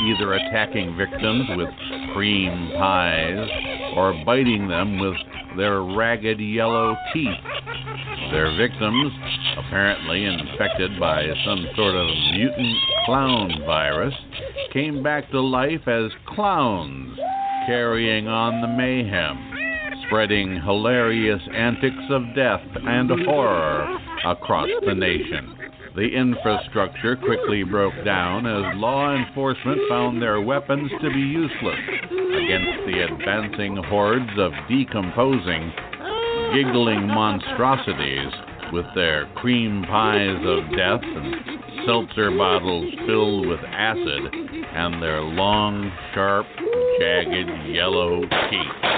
[0.04, 1.70] either attacking victims with
[2.14, 3.50] cream pies
[3.96, 5.16] or biting them with
[5.58, 7.44] their ragged yellow teeth.
[8.32, 9.12] Their victims,
[9.58, 14.14] apparently infected by some sort of mutant clown virus,
[14.74, 17.18] came back to life as clowns,
[17.66, 19.52] carrying on the mayhem,
[20.08, 25.61] spreading hilarious antics of death and horror across the nation.
[25.94, 32.86] The infrastructure quickly broke down as law enforcement found their weapons to be useless against
[32.88, 35.74] the advancing hordes of decomposing,
[36.54, 38.32] giggling monstrosities
[38.72, 45.92] with their cream pies of death and seltzer bottles filled with acid and their long,
[46.14, 46.46] sharp,
[47.02, 48.92] jagged yellow teeth.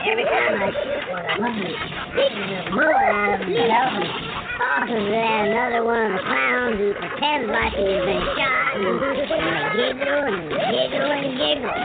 [0.00, 1.76] Every time I shoot one of them, he
[2.16, 4.08] beats the blood out of himself and
[4.56, 9.68] tosses at another one of the clowns who pretends like he's been shot and, and
[9.76, 11.76] giggle and giggle and giggle.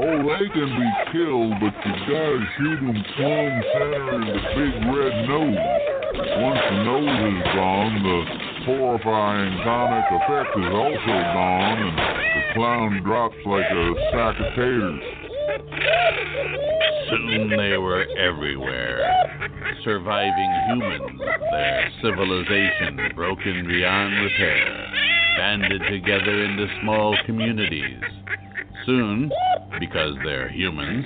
[0.00, 4.74] Oh, they can be killed, but you gotta shoot them plumb center in the big
[4.96, 5.60] red nose.
[6.40, 8.18] Once the nose is gone, the
[8.64, 13.84] horrifying comic effect is also gone, and the clown drops like a
[14.16, 15.04] sack of taters.
[17.10, 19.02] Soon they were everywhere,
[19.84, 21.20] surviving humans,
[21.50, 24.86] their civilization broken beyond repair,
[25.36, 28.00] banded together into small communities.
[28.86, 29.30] Soon,
[29.78, 31.04] because they're humans,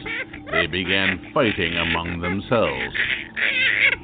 [0.52, 2.94] they began fighting among themselves.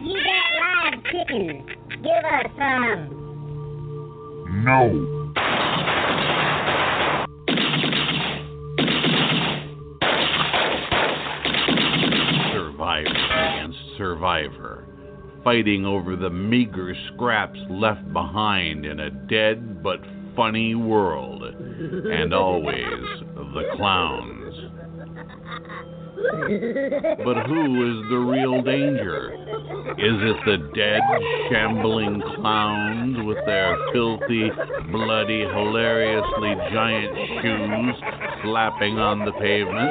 [0.01, 1.67] You got live chicken.
[2.03, 3.17] Give us some.
[4.65, 5.31] No.
[14.01, 14.85] Survivor,
[15.45, 20.01] fighting over the meager scraps left behind in a dead but
[20.35, 23.05] funny world, and always
[23.37, 24.40] the clowns.
[26.21, 29.33] But who is the real danger?
[29.99, 31.01] Is it the dead,
[31.51, 34.51] shambling clowns with their filthy,
[34.93, 37.95] bloody, hilariously giant shoes
[38.45, 39.91] slapping on the pavement?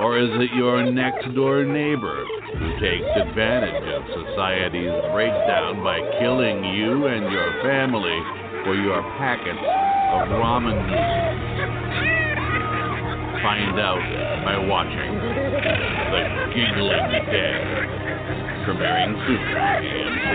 [0.00, 2.24] Or is it your next door neighbor
[2.58, 8.20] who takes advantage of society's breakdown by killing you and your family
[8.64, 9.58] for your packets
[10.12, 11.85] of ramen noodles?
[13.46, 14.02] Find out
[14.44, 15.14] by watching
[16.10, 17.62] The Giggling Dead,
[18.66, 20.26] premiering soon on AMC.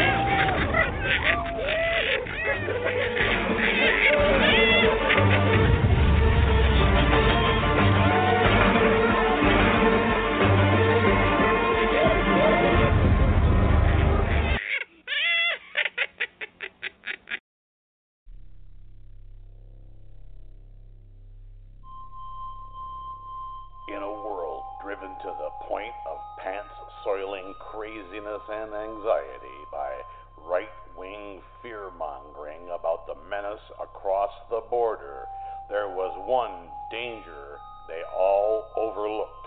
[28.50, 30.02] And anxiety by
[30.46, 35.26] right wing fear mongering about the menace across the border,
[35.70, 37.58] there was one danger
[37.88, 39.42] they all overlooked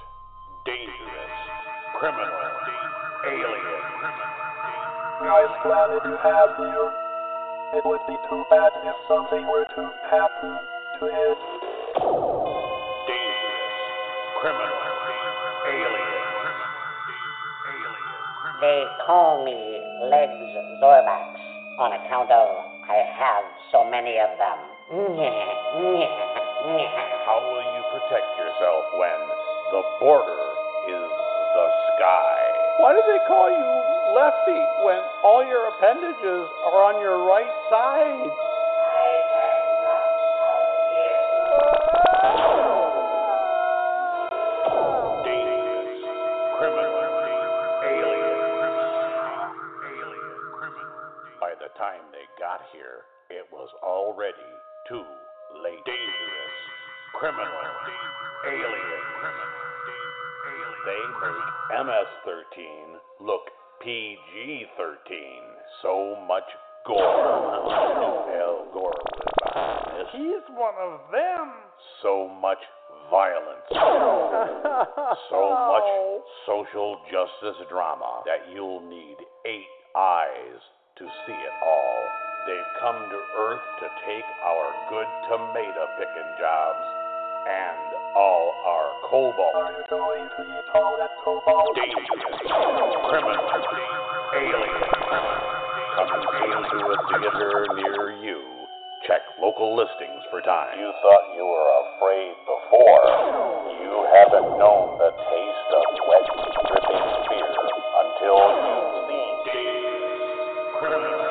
[0.64, 1.36] dangerous,
[2.00, 2.48] criminal,
[3.28, 3.84] alien.
[5.20, 6.80] Guys, glad to have you.
[7.76, 10.56] It would be too bad if something were to happen
[11.00, 11.38] to it.
[13.08, 13.76] Dangerous,
[14.40, 14.83] criminal,
[18.60, 20.46] They call me Legs
[20.78, 21.26] Zorbax
[21.82, 22.46] on account of
[22.86, 24.58] I have so many of them.
[27.26, 29.18] How will you protect yourself when
[29.74, 30.44] the border
[30.86, 31.66] is the
[31.98, 32.38] sky?
[32.78, 33.66] Why do they call you
[34.14, 38.53] lefty when all your appendages are on your right side?
[53.64, 54.52] Was already
[54.86, 55.00] too
[55.64, 55.80] late.
[55.88, 56.56] Dangerous,
[57.16, 57.64] criminal,
[58.44, 59.04] alien.
[60.84, 63.40] They make MS 13 look
[63.80, 65.00] PG 13.
[65.80, 66.44] So much
[66.84, 67.00] gore.
[68.36, 70.12] Al Gore was behind this.
[70.12, 71.56] He's one of them.
[72.02, 72.60] So much
[73.10, 73.64] violence.
[75.32, 75.88] so much
[76.44, 79.16] social justice drama that you'll need
[79.48, 80.60] eight eyes
[80.98, 82.33] to see it all.
[82.44, 86.84] They've come to Earth to take our good tomato picking jobs
[87.48, 89.56] and all our cobalt.
[91.72, 92.04] Dangerous,
[93.08, 93.48] criminal,
[94.36, 94.76] alien.
[95.96, 98.44] Coming soon to a theater near you.
[99.08, 100.76] Check local listings for time.
[100.76, 103.08] You thought you were afraid before.
[103.88, 106.28] You haven't known the taste of wet,
[106.68, 107.48] dripping fear
[108.04, 108.36] until
[108.68, 109.34] you've seen
[110.84, 111.23] criminal,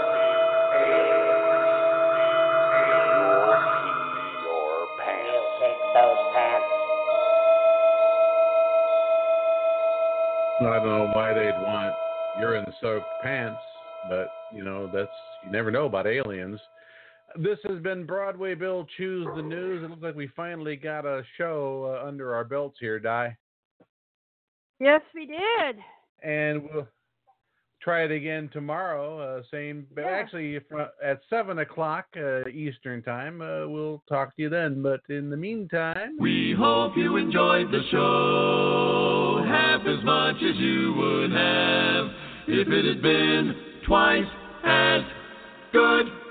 [10.65, 11.93] I don't know why they'd want
[12.39, 13.59] urine-soaked pants,
[14.09, 15.09] but you know that's
[15.45, 16.59] you never know about aliens.
[17.37, 19.83] This has been Broadway Bill Chews the News.
[19.83, 23.35] It looks like we finally got a show uh, under our belts here, Di,
[24.79, 25.77] Yes, we did.
[26.21, 26.87] and we'll
[27.81, 29.19] try it again tomorrow.
[29.39, 33.41] Uh, same, but actually if, uh, at seven o'clock uh, Eastern time.
[33.41, 34.81] Uh, we'll talk to you then.
[34.83, 39.12] But in the meantime, We hope you enjoyed the show half
[39.87, 42.07] as much as you would have
[42.47, 43.55] if it had been
[43.85, 44.25] twice
[44.63, 45.01] as
[45.71, 46.22] good.